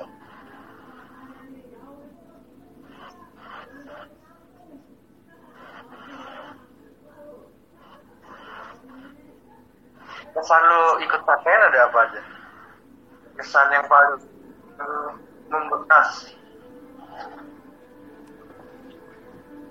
[10.36, 12.22] Kesan lu ikut KKN ada apa aja?
[13.40, 14.20] Kesan yang paling
[14.84, 15.10] eh,
[15.48, 16.36] membekas.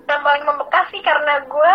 [0.05, 1.73] Yang paling membekas sih karena gue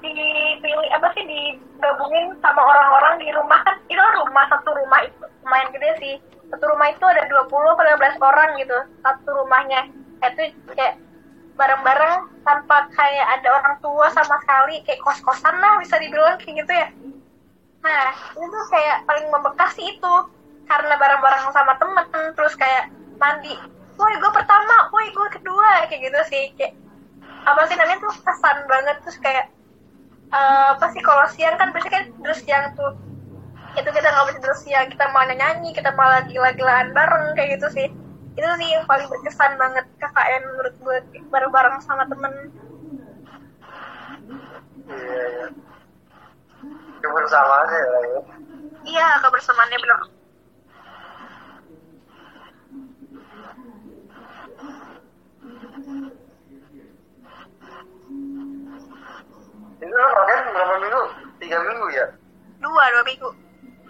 [0.00, 3.60] dipilih apa sih digabungin sama orang-orang di rumah.
[3.62, 6.14] Kan itu kan rumah satu rumah itu lumayan gede sih.
[6.50, 9.80] Satu rumah itu ada 20 atau 15 orang gitu satu rumahnya.
[10.24, 10.42] Itu
[10.72, 10.96] kayak
[11.60, 12.18] bareng-bareng
[12.48, 16.88] tanpa kayak ada orang tua sama sekali kayak kos-kosan lah bisa dibilang kayak gitu ya.
[17.84, 18.08] Nah
[18.40, 20.14] itu kayak paling membekas sih itu.
[20.64, 22.06] Karena bareng-bareng sama temen
[22.38, 24.88] terus kayak mandi woi gue pertama.
[24.88, 25.84] Woi gue kedua.
[25.86, 26.44] Kayak gitu sih.
[26.56, 26.72] Kayak
[27.44, 28.96] apa sih namanya tuh kesan banget.
[29.04, 29.46] Terus kayak
[30.32, 32.92] eh, apa sih kalau siang kan biasanya kan terus siang tuh
[33.78, 34.86] itu kita nggak bisa terus siang.
[34.88, 37.88] Kita malah nyanyi kita malah gila-gilaan bareng kayak gitu sih.
[38.34, 40.96] Itu sih yang paling berkesan banget KKN menurut gue
[41.28, 42.32] bareng-bareng sama temen.
[44.90, 45.46] Iya iya.
[47.00, 48.00] Kebersamaannya ya.
[48.04, 48.20] ya.
[48.84, 50.19] iya kebersamaannya bener
[59.90, 61.02] Ini lu KKN berapa minggu?
[61.42, 62.06] Tiga minggu ya?
[62.62, 63.30] dua dua minggu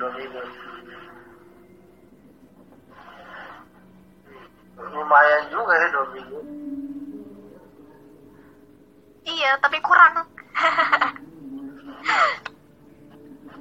[0.01, 0.40] Dua minggu.
[4.80, 6.40] Lumayan juga ya dua minggu.
[9.28, 10.24] iya tapi kurang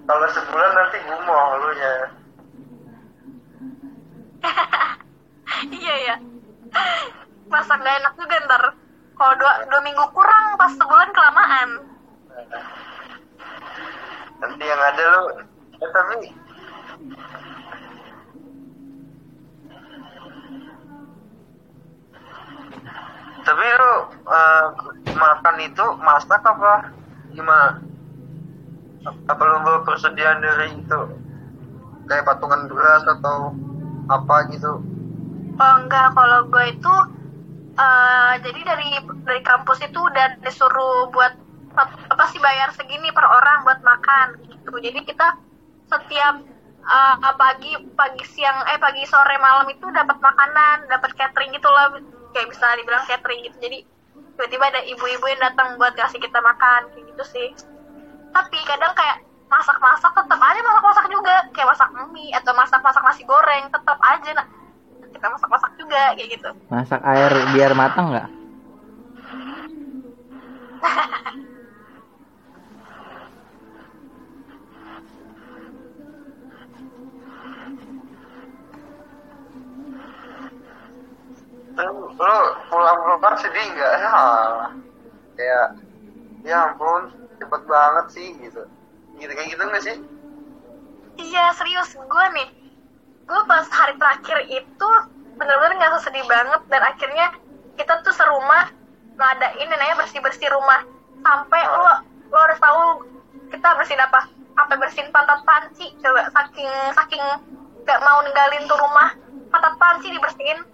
[0.08, 1.94] Kalau sebulan nanti gumoh lu nya.
[5.84, 6.16] iya ya
[7.52, 8.64] masa nggak enak juga ntar
[9.20, 11.89] kalau dua dua minggu kurang pas sebulan kelamaan
[14.40, 15.22] nanti yang ada lo
[15.80, 16.18] ya, tapi
[23.44, 23.94] tapi lo
[24.30, 24.66] uh,
[25.16, 26.94] makan itu masak apa?
[27.34, 27.82] Gimana?
[29.32, 31.00] Apa lo bawa persediaan dari itu?
[32.06, 33.54] Kayak patungan beras atau
[34.10, 34.82] apa gitu?
[35.60, 36.14] Oh enggak.
[36.14, 36.94] Kalau gue itu
[37.80, 38.90] uh, jadi dari
[39.26, 41.34] dari kampus itu udah disuruh buat
[41.78, 44.74] apa sih bayar segini per orang buat makan gitu.
[44.82, 45.38] Jadi kita
[45.90, 46.36] setiap
[46.84, 52.02] eh, pagi pagi siang eh pagi sore malam itu dapat makanan, dapat catering gitu loh,
[52.34, 53.58] kayak bisa dibilang catering gitu.
[53.62, 53.80] Jadi
[54.40, 57.48] tiba-tiba ada ibu-ibu yang datang buat kasih kita makan kayak gitu sih.
[58.30, 63.66] Tapi kadang kayak masak-masak tetap aja masak-masak juga kayak masak mie atau masak-masak nasi goreng
[63.74, 64.46] tetap aja nah,
[65.10, 68.30] kita masak-masak juga kayak gitu Masak air biar matang nggak?
[82.20, 83.94] Terus lu pulang-pulang sedih nggak?
[84.04, 84.12] Ya.
[85.40, 85.68] Kayak
[86.44, 87.08] ya ampun
[87.40, 88.68] cepet banget sih gitu.
[89.16, 89.96] Gitu kayak gitu nggak sih?
[91.16, 92.50] Iya serius gue nih
[93.30, 94.90] gue pas hari terakhir itu
[95.40, 97.28] bener-bener nggak sedih banget dan akhirnya
[97.80, 98.68] kita tuh serumah
[99.16, 100.84] ngadain yang bersih-bersih rumah.
[101.24, 102.04] Sampai lo
[102.36, 102.84] lo harus tahu
[103.48, 104.28] kita bersihin apa?
[104.60, 105.96] Sampai bersihin pantat panci?
[106.04, 107.24] Coba saking saking
[107.88, 109.16] gak mau ninggalin tuh rumah
[109.56, 110.68] pantat panci dibersihin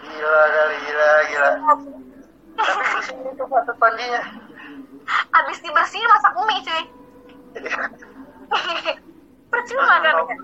[0.00, 1.50] gila kali gila gila.
[2.60, 4.20] Tapi bersih itu patut pandinya
[5.10, 6.82] abis dibersihin masak mie cuy.
[9.50, 10.14] Percuma kan?
[10.30, 10.36] Ya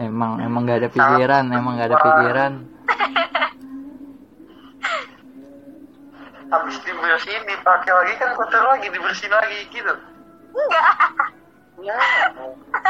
[0.00, 2.52] Emang emang nggak ada pikiran, emang nggak ada pikiran.
[6.50, 9.94] habis dibersihin dipakai lagi kan kotor lagi dibersihin lagi gitu.
[10.50, 10.86] Enggak.
[11.80, 11.96] Ya.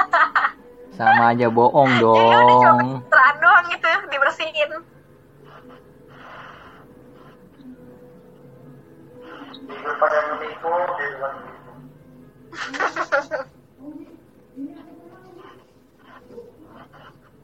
[0.96, 2.78] Sama aja bohong jadi udah cuma dong.
[2.80, 4.70] pencitraan doang gitu dibersihin
[10.01, 11.36] pada menipu dia bilang.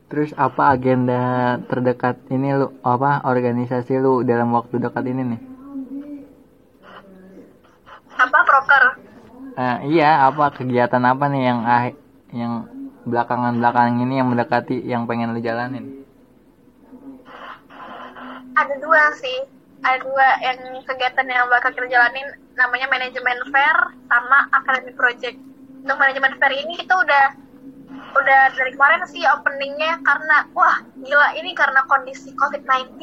[0.07, 5.41] Terus apa agenda terdekat ini lu apa organisasi lu dalam waktu dekat ini nih?
[8.17, 8.85] apa proker
[9.57, 11.85] Eh, iya, apa kegiatan apa nih yang ah,
[12.29, 12.53] yang
[13.09, 16.05] belakangan-belakangan ini yang mendekati yang pengen lu jalanin?
[18.57, 19.56] ada dua sih
[19.87, 22.27] ada dua yang kegiatan yang bakal kita jalanin
[22.59, 23.77] namanya manajemen fair
[24.11, 25.39] sama academic project.
[25.87, 27.27] Untuk manajemen fair ini kita udah
[28.17, 32.99] udah dari kemarin sih openingnya karena wah gila ini karena kondisi covid-19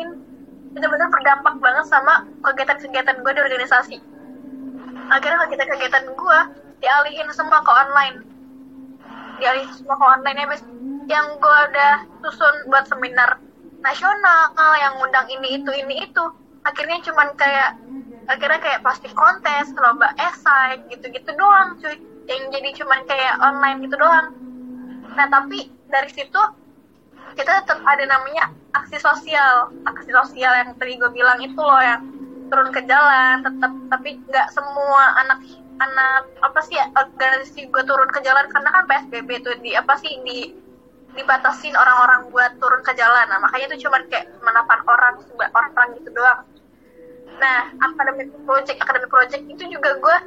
[0.73, 3.97] benar-benar berdampak banget sama kegiatan-kegiatan gue di organisasi.
[5.07, 6.39] Akhirnya kegiatan-kegiatan gue
[6.84, 8.18] dialihin semua ke online.
[9.39, 10.47] Dialihin semua ke online ya
[11.07, 11.93] yang gue udah
[12.23, 13.39] susun buat seminar
[13.84, 16.23] nasional yang undang ini itu ini itu
[16.64, 17.76] akhirnya cuman kayak
[18.27, 21.99] akhirnya kayak pasti kontes lomba esai gitu-gitu doang cuy.
[22.23, 24.27] Yang jadi cuman kayak online gitu doang.
[25.14, 26.41] Nah tapi dari situ
[27.35, 29.76] kita tetap ada namanya aksi sosial.
[29.84, 32.07] Aksi sosial yang tadi gue bilang itu loh yang
[32.48, 35.41] turun ke jalan tetap tapi nggak semua anak
[35.81, 38.48] anak apa sih organisasi gue turun ke jalan.
[38.48, 40.64] Karena kan psbb tuh di apa sih di
[41.14, 43.27] dibatasin orang-orang buat turun ke jalan.
[43.27, 46.52] Nah makanya itu cuma kayak menapan orang sebuah orang gitu doang
[47.41, 50.18] nah academic project academic project itu juga gue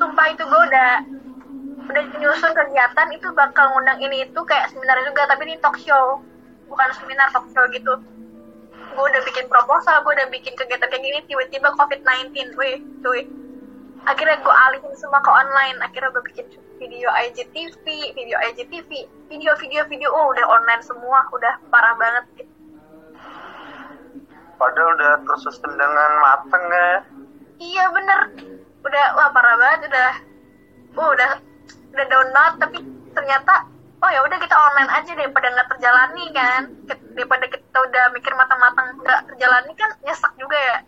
[0.00, 0.92] sumpah itu gue udah
[1.90, 6.22] udah nyusun kegiatan itu bakal ngundang ini itu kayak seminar juga tapi ini talk show.
[6.70, 7.98] Bukan seminar talk show gitu.
[8.94, 13.26] Gue udah bikin proposal gue udah bikin kegiatan kayak gini tiba-tiba covid 19 wih cuy.
[14.06, 15.76] Akhirnya gue alihin semua ke online.
[15.82, 16.46] Akhirnya gue bikin
[16.80, 17.84] video IGTV
[18.16, 18.90] video IGTV
[19.28, 22.48] video-video video oh udah online semua udah parah banget
[24.60, 26.92] padahal udah tersusun dengan mateng ya.
[27.56, 28.20] Iya bener.
[28.84, 30.12] Udah wah parah banget udah.
[31.00, 31.40] Oh udah
[31.96, 32.78] udah down banget tapi
[33.16, 33.64] ternyata
[34.04, 36.62] oh ya udah kita online aja daripada nggak terjalani kan?
[37.16, 40.78] Daripada kita udah mikir matang-matang nggak terjalani kan nyesek juga ya.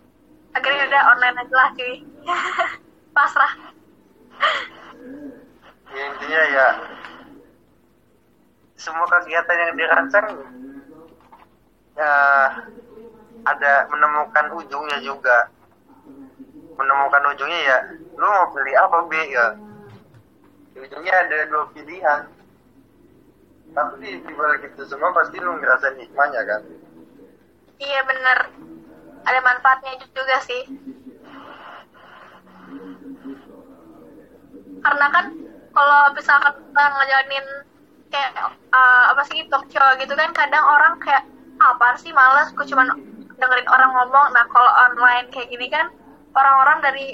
[0.52, 1.94] Akhirnya udah online aja lah cuy.
[3.16, 3.52] Pasrah.
[5.92, 6.68] Ya intinya ya
[8.82, 10.28] semua kegiatan yang dirancang
[11.94, 12.14] ya
[13.47, 15.51] ada menemukan ujungnya juga.
[16.78, 17.78] Menemukan ujungnya ya
[18.16, 19.47] lu mau pilih apa B ya.
[20.78, 22.23] Ujungnya ada dua pilihan.
[23.73, 26.62] Tapi di balik itu semua pasti lu ngerasain hikmahnya kan?
[27.81, 28.39] Iya bener.
[29.23, 30.62] Ada manfaatnya juga sih.
[34.82, 35.24] Karena kan
[35.73, 37.47] kalau misalkan kita ngejalanin
[38.12, 38.32] kayak
[38.77, 41.24] uh, apa sih show gitu kan kadang orang kayak
[41.56, 44.26] apa sih males gue cuman dengerin orang ngomong.
[44.34, 45.88] Nah kalau online kayak gini kan
[46.36, 47.06] orang-orang dari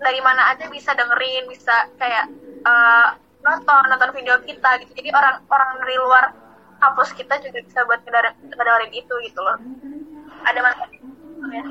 [0.00, 2.30] dari mana aja bisa dengerin bisa kayak
[2.64, 3.08] eh,
[3.44, 4.92] nonton nonton video kita gitu.
[4.96, 6.24] Jadi orang-orang dari luar
[6.80, 9.58] kampus kita juga bisa buat ngedengerin itu gitu loh.
[10.44, 11.00] Ada manfaatnya
[11.52, 11.64] ya.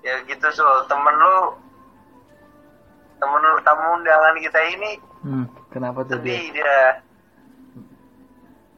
[0.00, 1.36] ya gitu soal temen lu
[3.20, 6.40] temen tamu undangan kita ini Hmm, kenapa tuh dia?
[6.48, 7.04] dia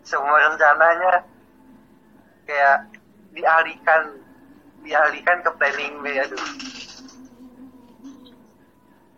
[0.03, 1.23] semua rencananya
[2.51, 2.91] kayak
[3.31, 4.19] dialihkan
[4.83, 6.47] dialihkan ke planning B aduh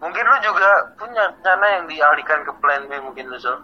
[0.05, 0.71] mungkin lu juga
[1.01, 3.57] punya rencana yang dialihkan ke plan B mungkin lu Sol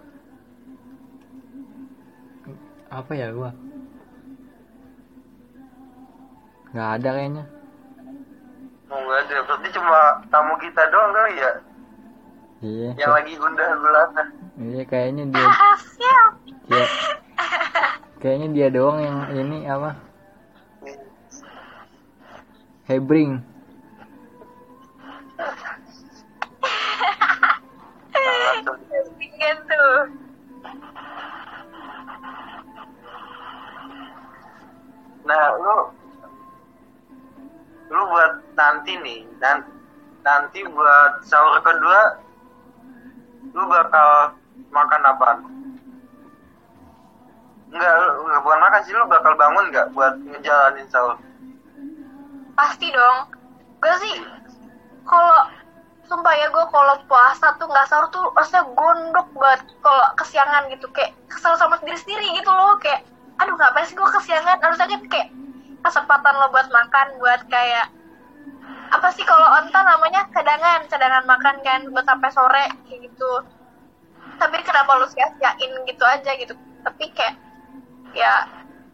[2.90, 3.54] Apa ya gua?
[6.74, 7.44] Nggak ada kayaknya.
[8.90, 9.98] Nggak ada berarti cuma
[10.28, 11.52] tamu kita doang kali ya
[12.60, 12.90] Iya.
[13.00, 14.24] yang lagi gundah gulana
[14.60, 15.48] Iya kayaknya dia
[15.96, 16.30] Siap.
[16.68, 16.84] dia
[18.20, 19.96] kayaknya dia doang yang ini apa?
[22.84, 23.38] Hebring.
[29.16, 29.98] Pingin tuh.
[35.24, 35.76] Nah, lu
[37.90, 39.66] lu buat nanti nih, dan
[40.22, 42.22] nanti buat sahur kedua
[43.50, 44.36] lu bakal
[44.70, 45.28] makan apa?
[47.70, 51.18] Enggak, lu bukan makan sih, lu bakal bangun nggak buat ngejalanin sahur?
[52.54, 53.30] Pasti dong.
[53.80, 54.14] Gue sih
[55.08, 55.50] kalau
[56.10, 60.90] sumpah ya gue kalau puasa tuh nggak sahur tuh rasanya gondok banget kalau kesiangan gitu
[60.90, 63.06] kayak kesel sama diri sendiri gitu loh kayak
[63.38, 65.28] aduh ngapain sih gue kesiangan harusnya kan kayak
[65.80, 67.88] kesempatan lo buat makan buat kayak
[68.90, 73.32] apa sih kalau onta namanya cadangan cadangan makan kan buat sampai sore kayak gitu
[74.40, 77.38] tapi kenapa lu sia-siain gitu aja gitu tapi kayak
[78.16, 78.48] ya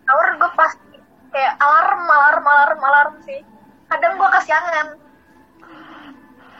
[0.04, 0.98] sahur gue pasti
[1.32, 3.40] kayak alarm alarm alarm alarm sih
[3.88, 4.98] kadang gue kesiangan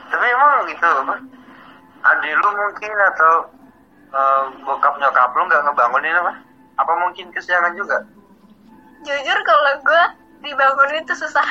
[0.07, 0.87] Tapi emang gitu?
[2.07, 3.33] Adik lu mungkin atau
[4.15, 6.33] eh, bokap nyokap lu nggak ngebangunin apa?
[6.79, 8.07] Apa mungkin kesiangan juga?
[9.05, 10.03] Jujur kalau gue
[10.45, 11.47] dibangunin tuh susah.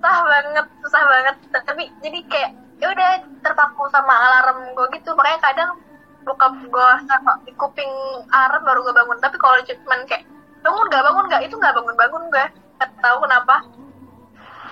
[0.00, 1.36] Susah banget susah banget.
[1.64, 2.50] Tapi jadi kayak
[2.82, 3.10] ya udah
[3.40, 5.16] terpaku sama alarm gue gitu.
[5.16, 5.70] Makanya kadang
[6.24, 7.92] bokap gue sama di kuping
[8.32, 9.18] alarm baru gue bangun.
[9.20, 10.24] Tapi kalau cuman kayak
[10.64, 12.44] bangun gak bangun gak itu nggak bangun bangun gue
[12.80, 13.56] gak tahu kenapa.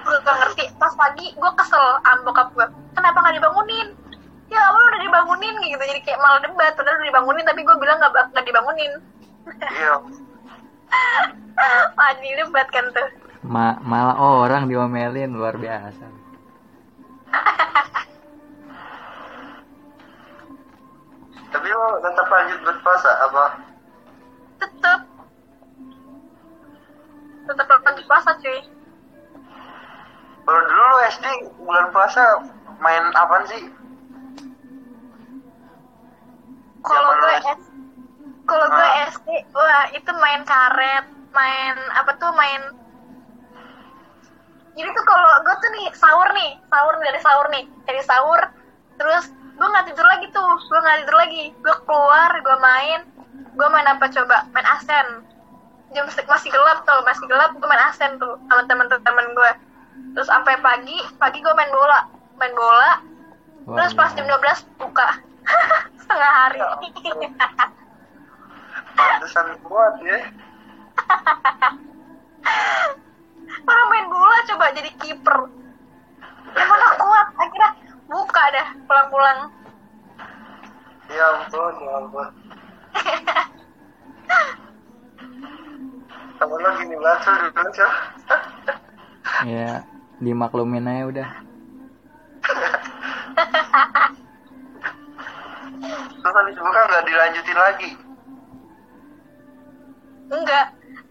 [0.05, 0.65] Gue gak ngerti.
[0.77, 3.89] Pas pagi gue kesel sama bokap gue kenapa nggak dibangunin?
[4.53, 5.55] Ya awal udah dibangunin?
[5.65, 5.81] Gitu.
[5.81, 6.77] Jadi kayak malah debat.
[6.77, 8.93] Udah dibangunin tapi gue bilang nggak nggak dibangunin
[9.47, 9.95] Iya.
[11.97, 13.09] Wah, jadi debat kan tuh.
[13.43, 16.07] Ma malah orang diomelin luar biasa.
[21.53, 23.45] Tapi lu tetap lanjut berpuasa apa?
[24.63, 25.01] Tetep.
[27.51, 28.61] Tetep lanjut puasa cuy.
[30.43, 31.27] Kalau dulu lu SD
[31.63, 32.23] bulan puasa
[32.83, 33.63] main apaan sih?
[36.83, 37.72] Kalau gue lu S
[38.53, 39.09] kalau gue Ah.
[39.09, 42.61] SD, wah itu main karet, main apa tuh main
[44.73, 48.41] jadi tuh kalau gue tuh nih sahur nih, sahur dari sahur nih, dari sahur,
[48.97, 53.01] terus gue nggak tidur lagi tuh, gue nggak tidur lagi, gue keluar, gue main,
[53.53, 55.29] gue main apa coba, main asen,
[55.93, 59.53] jam masih gelap tuh, masih gelap, gue main asen tuh sama teman-teman gue,
[60.17, 62.09] terus sampai pagi, pagi gue main bola,
[62.41, 62.93] main bola,
[63.77, 65.21] terus pas jam 12 buka,
[66.01, 66.61] setengah hari.
[68.97, 70.19] Pantesan kuat ya.
[73.63, 75.47] orang main bola coba jadi kiper
[76.53, 77.71] yang mana kuat akhirnya
[78.11, 79.49] buka dah pulang-pulang
[81.13, 82.25] Ya ampun, ya ampun.
[86.41, 87.93] Temen lu gini banget Sul, dulu Sul.
[89.45, 89.85] Ya
[90.25, 91.29] dimaklumin aja udah.
[96.17, 97.93] Terus habis buka nggak dilanjutin lagi.
[100.31, 100.67] Enggak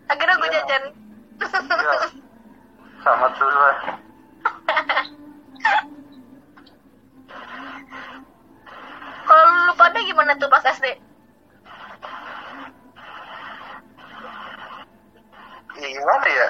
[0.08, 0.56] akhirnya gue Iya.
[0.62, 0.84] jajan
[1.42, 1.98] Ya.
[3.02, 3.98] Sama tuh lah.
[9.26, 10.86] kalau lu pada gimana tuh pas SD
[15.82, 16.50] Ya gimana ya?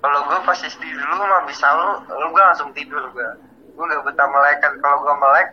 [0.00, 3.28] Kalau gue pas SD dulu mah bisa lu, lu gue langsung tidur gue.
[3.76, 4.72] Gue gak betah melek kan.
[4.80, 5.52] Kalau gue melek,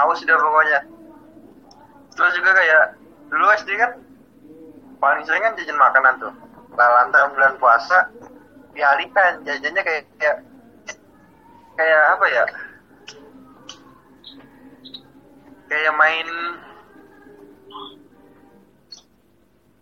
[0.00, 0.80] haus udah pokoknya.
[2.16, 2.84] Terus juga kayak
[3.28, 3.85] dulu SD kan
[5.06, 6.34] paling sering kan jajan makanan tuh.
[6.74, 8.10] Nah, lantaran bulan puasa,
[8.74, 10.38] dialihkan jajannya kayak kayak
[11.78, 12.44] kayak apa ya?
[15.70, 16.28] Kayak main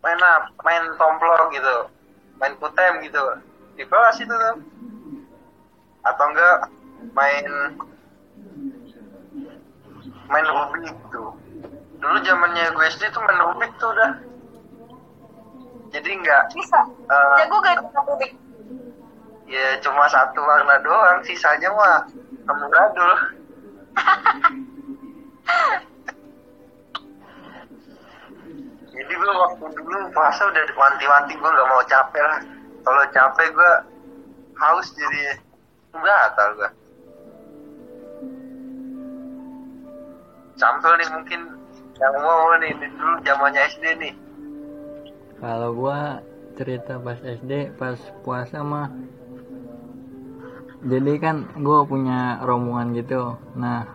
[0.05, 1.77] main apa main tomplok gitu.
[2.37, 3.25] Main kutem gitu.
[3.81, 4.57] Di kelas itu tuh.
[6.05, 6.69] Atau enggak
[7.17, 7.49] main
[10.29, 11.25] main rubik gitu
[12.01, 14.13] dulu zamannya gue SD tuh main rubik tuh udah
[15.95, 17.79] jadi enggak bisa eh, jago gak
[18.11, 18.35] Rubik
[19.47, 22.03] ya cuma satu warna doang sisanya mah
[22.51, 23.15] amburadul
[28.95, 32.41] jadi gue waktu dulu puasa udah wanti-wanti gue nggak mau capek lah.
[32.85, 33.73] Kalau capek gue
[34.55, 35.23] haus jadi
[35.95, 36.71] batal gue
[40.55, 41.41] Samsul nih mungkin
[41.99, 44.13] yang mau nih ini dulu zamannya SD nih
[45.39, 46.23] Kalau gua
[46.55, 48.91] cerita pas SD, pas puasa mah
[50.85, 53.35] jadi kan gua punya rombongan gitu.
[53.57, 53.89] Nah,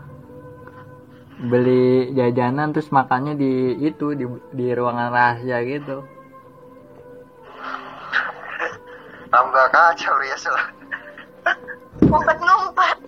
[1.38, 6.04] beli jajanan terus makannya di itu di di ruangan rahasia gitu.
[9.30, 10.66] tambah kacau ya salah
[12.02, 12.98] ngumpet-ngumpet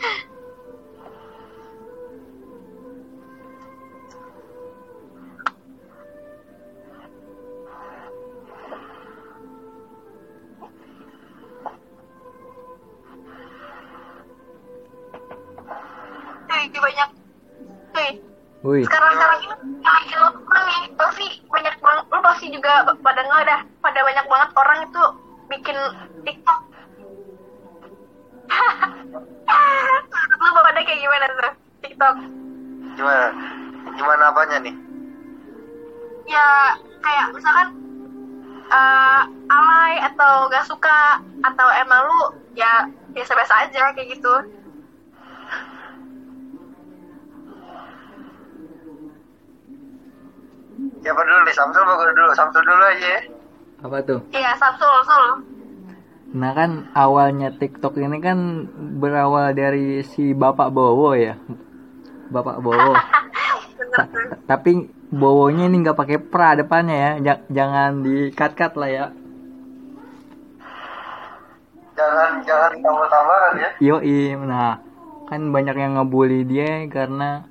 [0.00, 0.29] Cuy,
[16.80, 17.08] banyak.
[17.90, 18.10] Cuy,
[18.60, 22.04] Wih, sekarang-sekarang ini makin orang nih pasti banyak banget.
[22.12, 23.60] Lu pasti juga pada nggak dah.
[23.80, 25.02] Pada banyak banget orang itu
[25.48, 25.78] bikin
[26.28, 26.60] TikTok.
[30.44, 31.52] Lu pada kayak gimana tuh?
[31.80, 32.16] TikTok.
[33.00, 33.26] Gimana?
[33.96, 34.74] Gimana apanya nih?
[36.28, 37.68] Ya kayak misalkan
[38.70, 42.20] eh, alay atau gak suka atau emang lu
[42.54, 42.86] ya
[43.16, 44.34] biasa-biasa aja kayak gitu
[51.00, 53.20] siapa dulu nih Samsul apa gue dulu Samsul dulu aja ya
[53.80, 54.20] apa tuh?
[54.30, 55.26] iya Samsul Sul
[56.30, 58.38] Nah kan awalnya TikTok ini kan
[59.02, 61.34] berawal dari si Bapak Bowo ya.
[62.30, 62.94] Bapak Bowo.
[63.90, 64.06] Ta-
[64.46, 64.78] tapi
[65.10, 67.10] Bowonya ini nggak pakai pra depannya ya.
[67.18, 69.06] Ja- jangan di cut cut lah ya.
[71.98, 74.78] jangan jangan tambah-tambahan ya Yoi, nah
[75.26, 77.44] kan banyak yang ngebully dia karena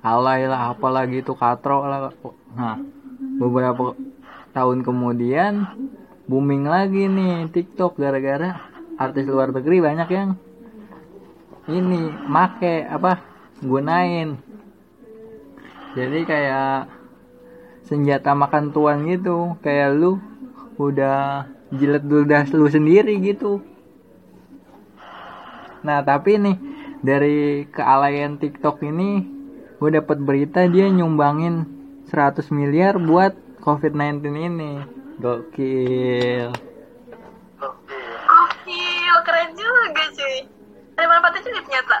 [0.00, 2.14] alay lah apalah gitu katro lah.
[2.56, 2.80] Nah
[3.36, 3.92] beberapa
[4.56, 5.68] tahun kemudian
[6.24, 8.56] booming lagi nih TikTok gara-gara
[8.96, 10.30] artis luar negeri banyak yang
[11.68, 13.20] ini make apa
[13.60, 14.40] gunain.
[15.92, 16.88] Jadi kayak
[17.84, 20.16] senjata makan tuan gitu kayak lu
[20.80, 23.60] udah jilat ludah lu sendiri gitu.
[25.84, 26.56] Nah tapi nih
[27.04, 29.22] dari kealayan TikTok ini
[29.76, 31.75] gue dapat berita dia nyumbangin
[32.10, 34.72] 100 miliar buat COVID-19 ini.
[35.16, 36.52] Gokil.
[37.62, 40.36] Oke Gokil, keren juga cuy.
[40.96, 41.96] Ada manfaatnya juga ternyata.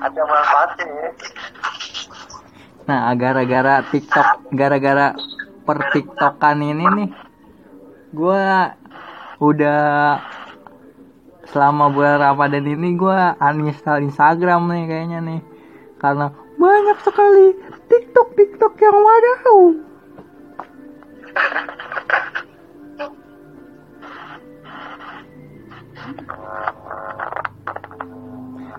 [0.00, 1.10] Ada manfaatnya ya
[2.90, 5.14] Nah, gara-gara TikTok, gara-gara
[5.62, 7.08] per TikTokan ini nih,
[8.10, 8.74] gua
[9.38, 10.18] udah
[11.46, 15.40] selama bulan Ramadan ini gua uninstall Instagram nih kayaknya nih,
[16.02, 17.46] karena banyak sekali
[17.88, 19.60] TikTok TikTok yang wadaw.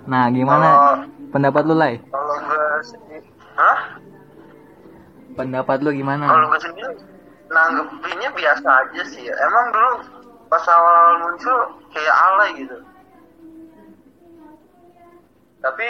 [0.04, 1.00] Nah, gimana Kalau-
[1.32, 1.96] pendapat lu, Lai?
[2.04, 3.80] kalau gue sendiri hah
[5.32, 6.28] Pendapat lu gimana?
[6.28, 6.94] kalau gue sendiri
[7.48, 9.92] nanggepinnya biasa aja sih emang dulu
[10.48, 11.60] pas awal-awal muncul
[11.92, 12.78] kayak alay gitu
[15.62, 15.88] tapi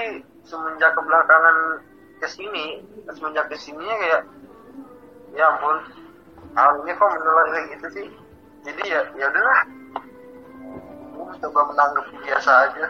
[0.51, 1.79] semenjak kebelakangan
[2.19, 4.21] ke sini semenjak ke sininya kayak
[5.31, 5.79] ya ampun
[6.59, 8.07] alamnya kok menular kayak gitu sih.
[8.67, 9.61] Jadi ya ya udahlah.
[11.39, 12.85] Coba menanggap biasa aja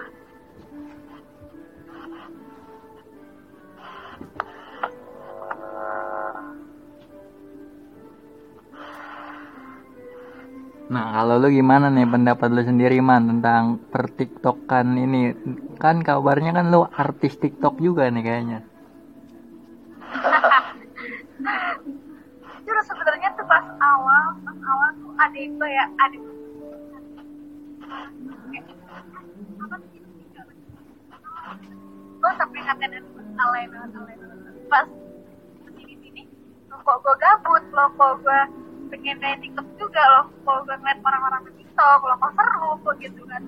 [10.91, 15.31] Nah, kalau lu gimana nih pendapat lu sendiri man tentang pertiktokan ini?
[15.79, 18.59] Kan kabarnya kan lu artis TikTok juga nih kayaknya.
[22.67, 26.17] Terus sebenarnya tuh pas awal, pas awal tuh ada itu ya, ada
[32.21, 32.93] gue sampai ngatain
[33.39, 34.39] alay banget, alay banget.
[34.67, 34.87] Pas
[35.71, 36.27] sini sini,
[36.67, 38.60] lo kok gue gabut, lo kok gue
[38.91, 42.95] pengen main TikTok juga loh kalau gue ngeliat orang-orang main TikTok loh kok seru kok
[42.99, 43.43] gitu kan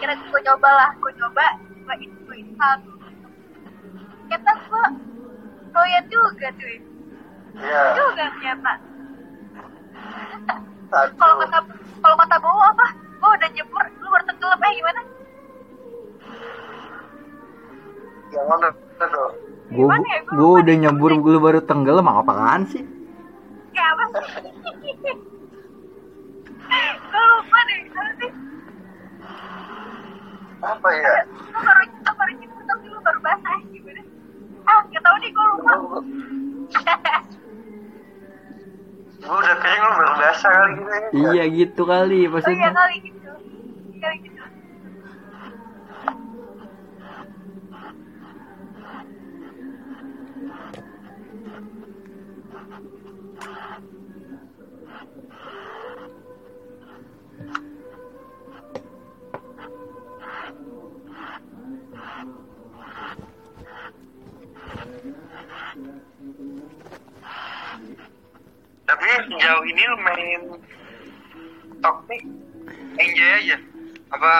[0.00, 2.76] kira gue coba lah gue coba gue gue install
[4.26, 4.84] ternyata gue
[5.70, 6.76] doyan juga cuy
[7.56, 7.82] Iya.
[7.96, 8.72] juga ternyata
[10.86, 11.16] Satu.
[11.16, 11.58] kalau kata
[12.04, 15.00] kalau kata Bowo apa gue udah nyebur lu baru tenggelam eh gimana?
[18.26, 18.60] Gue ya?
[19.66, 22.84] Gua gue lupa udah nyebur gue baru tenggelam apaan sih?
[23.76, 24.26] Kayak apa sih
[27.06, 28.30] gue lupa deh apa sih
[30.58, 31.14] Apa ya?
[31.46, 34.02] lu baru lu baru nyebur tapi lu baru basah gimana
[34.64, 35.72] ah nggak tahu nih gue lupa
[39.16, 41.08] Gue udah kering lu baru basah kali gitu ya.
[41.32, 43.30] Iya gitu kali oh iya kali gitu
[43.96, 44.35] kali gitu
[68.86, 70.40] Tapi sejauh ini lu main
[71.66, 72.22] TikTok nih
[73.02, 73.56] enjoy aja.
[74.14, 74.32] Apa?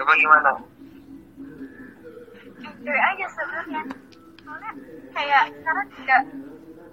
[0.00, 0.52] Apa gimana?
[2.80, 3.82] enjoy aja sebenarnya
[4.40, 4.72] soalnya
[5.12, 6.16] kayak sekarang juga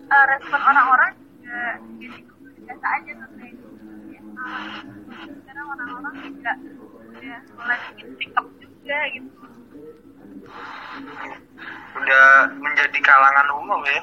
[0.07, 1.59] eh, respon orang-orang juga
[1.95, 2.19] jadi
[2.67, 3.55] biasa aja tuh kayak
[4.11, 4.43] biasa
[5.31, 6.51] sekarang orang-orang juga
[7.07, 9.29] udah mulai bikin TikTok juga gitu
[11.97, 12.27] Udah
[12.61, 14.01] menjadi kalangan umum ya.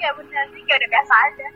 [0.00, 1.48] Iya benar sih kayak udah biasa aja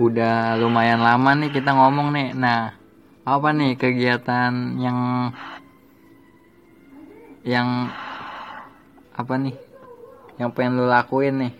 [0.00, 2.32] Udah lumayan lama nih kita ngomong nih.
[2.32, 2.72] Nah,
[3.20, 5.28] apa nih kegiatan yang
[7.44, 7.92] yang
[9.12, 9.52] apa nih?
[10.40, 11.59] Yang pengen lu lakuin nih?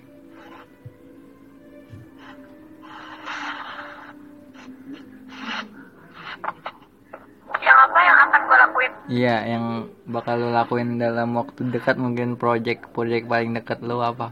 [7.91, 9.65] Apa yang akan gue lakuin Iya, yang
[10.07, 14.31] bakal lu lakuin dalam waktu dekat mungkin project-project paling dekat lu apa?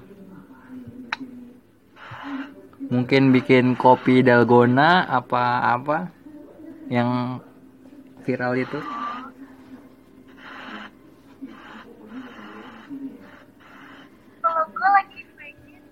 [2.86, 6.14] Mungkin bikin kopi dalgona apa-apa
[6.86, 7.42] yang
[8.22, 8.78] viral itu?
[14.48, 15.82] kalau gue lagi pengen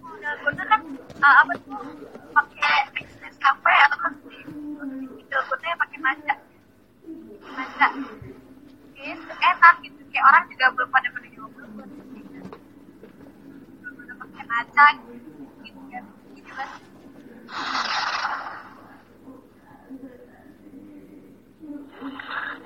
[0.00, 0.80] udah gue kan
[1.20, 1.82] ah, apa tuh
[2.32, 4.12] pakai bisnis kafe atau kan
[5.28, 6.34] gue pakai maca
[7.52, 7.86] maca
[8.98, 11.90] itu enak gitu kayak orang juga belum pada pada nyoba belum
[14.02, 14.16] udah
[14.78, 14.94] maca
[15.66, 16.04] gitu kan
[16.38, 16.68] gitu kan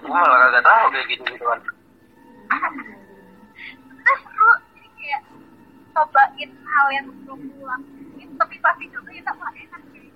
[0.03, 1.61] Gue malah kagak tahu kayak gitu gitu kan.
[4.03, 5.23] kita seru jadi kayak
[5.95, 7.83] cobain hal yang belum pulang
[8.35, 10.11] tapi pasti juga kita wah enak sih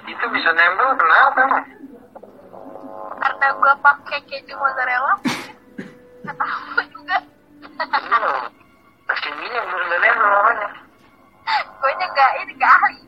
[0.07, 1.67] Itu bisa nempel kenapa emang?
[3.17, 5.15] karena gue pakai keju mozzarella
[6.27, 7.17] tahu juga
[8.07, 8.43] Hmm.
[9.07, 10.69] Nempel namanya.
[11.47, 12.05] gue ini
[12.55, 13.06] nggak ahli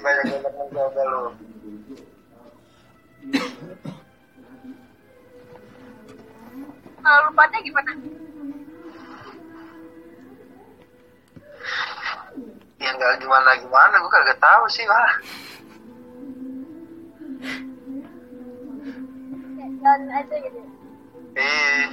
[0.00, 1.22] Banyak yang mencoba lo.
[7.00, 7.92] kalau lu pada gimana
[12.80, 15.20] Ya nggak gimana gimana, gue kagak tahu sih lah.
[19.80, 20.60] jalan aja gitu
[21.40, 21.84] Eh,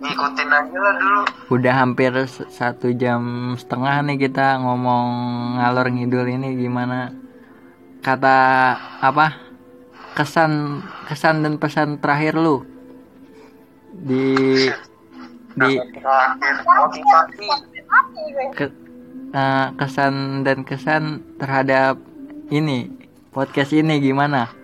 [0.00, 1.22] ngikutin aja lah dulu.
[1.54, 2.12] Udah hampir
[2.50, 5.06] satu jam setengah nih kita ngomong
[5.60, 7.12] ngalor ngidul ini gimana?
[8.02, 8.38] Kata
[9.00, 9.38] apa?
[10.14, 12.62] Kesan kesan dan pesan terakhir lu
[13.94, 14.34] di
[15.54, 15.72] di
[16.66, 17.46] motivasi.
[18.58, 18.66] ke,
[19.30, 21.98] eh, kesan dan kesan terhadap
[22.50, 22.90] ini
[23.30, 24.63] podcast ini gimana?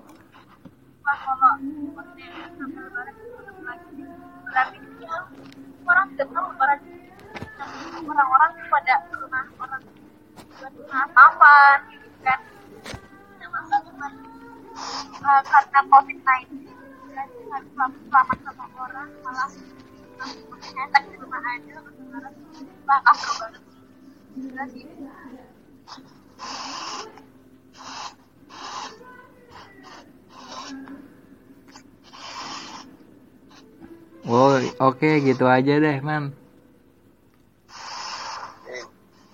[6.21, 6.79] orang tahu lebaran
[8.05, 9.81] orang-orang pada rumah orang
[10.61, 11.55] buat rumah apa
[11.89, 12.39] gitu kan
[13.41, 14.13] nah,
[15.25, 16.69] uh, karena covid-19
[17.17, 17.27] dan
[17.73, 19.49] selamat selamat sama orang malah
[20.61, 21.75] hashtag di rumah aja
[22.85, 23.63] wah afro banget
[24.37, 24.85] gila sih
[34.31, 36.31] Wow, oke gitu aja deh, man.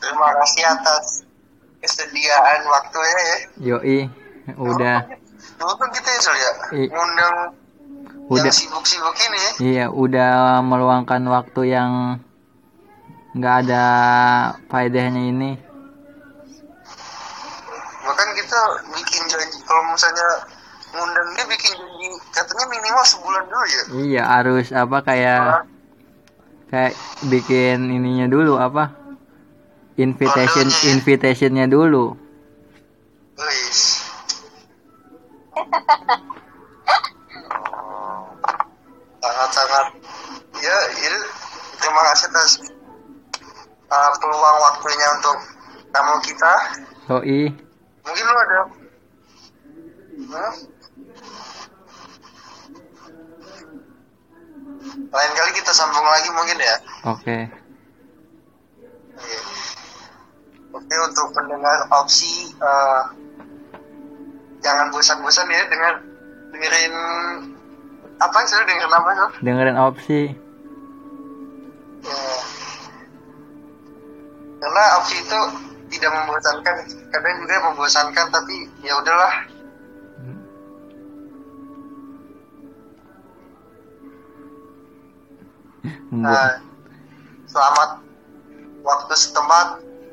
[0.02, 1.22] Terima kasih atas
[1.78, 3.38] kesediaan waktunya ya.
[3.62, 4.00] Yoi,
[4.58, 5.06] udah,
[5.62, 6.52] Dulu kan kita ya Sul ya,
[6.90, 7.36] ngundang
[8.26, 9.52] udah, sibuk-sibuk ini ya.
[9.62, 11.92] iya, udah meluangkan waktu yang
[13.38, 13.86] nggak ada
[14.66, 15.52] faedahnya ini.
[18.02, 18.60] Bahkan kita
[18.98, 20.57] bikin janji kalau misalnya
[20.98, 23.84] ngundang dia bikin janji katanya minimal sebulan dulu ya.
[23.94, 25.70] Iya, harus apa kayak
[26.74, 26.98] kayak
[27.30, 28.90] bikin ininya dulu apa?
[29.98, 30.90] Invitation Kondonya ya.
[30.98, 32.18] invitationnya dulu.
[33.38, 34.02] Wis.
[39.22, 39.86] Sangat-sangat
[40.62, 41.20] ya itu
[41.82, 42.52] terima kasih atas
[43.90, 45.38] uh, peluang waktunya untuk
[45.90, 46.54] tamu kita.
[47.08, 47.42] Yoi,
[48.04, 48.60] Mungkin lu ada
[50.18, 50.54] Hmm?
[54.86, 56.76] Lain kali kita sambung lagi mungkin ya.
[57.08, 57.38] oke.
[59.18, 59.42] Iya.
[60.78, 63.02] Oke untuk pendengar opsi eh,
[64.62, 65.94] jangan bosan-bosan ya dengan
[66.54, 66.94] dengerin
[68.18, 69.30] apa sih dengerin apa sih?
[69.46, 70.22] Dengerin opsi.
[72.06, 72.22] Ya.
[74.58, 75.40] Karena opsi itu
[75.88, 76.76] tidak membosankan,
[77.14, 79.34] kadang juga membosankan tapi ya udahlah.
[86.08, 86.64] Nah,
[87.52, 88.00] selamat
[88.80, 89.68] waktu setempat.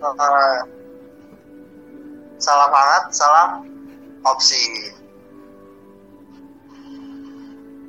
[0.05, 0.61] eh,
[2.37, 3.51] salam hangat, salam
[4.27, 4.93] opsi.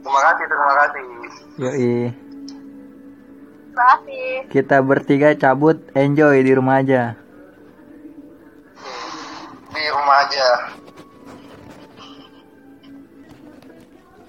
[0.06, 1.06] Terima kasih, terima kasih.
[1.60, 1.96] Yoi.
[3.76, 7.18] terima kasih Kita bertiga cabut, enjoy di rumah aja.
[9.76, 10.48] Di rumah aja.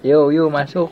[0.03, 0.91] Yo, yuk masuk.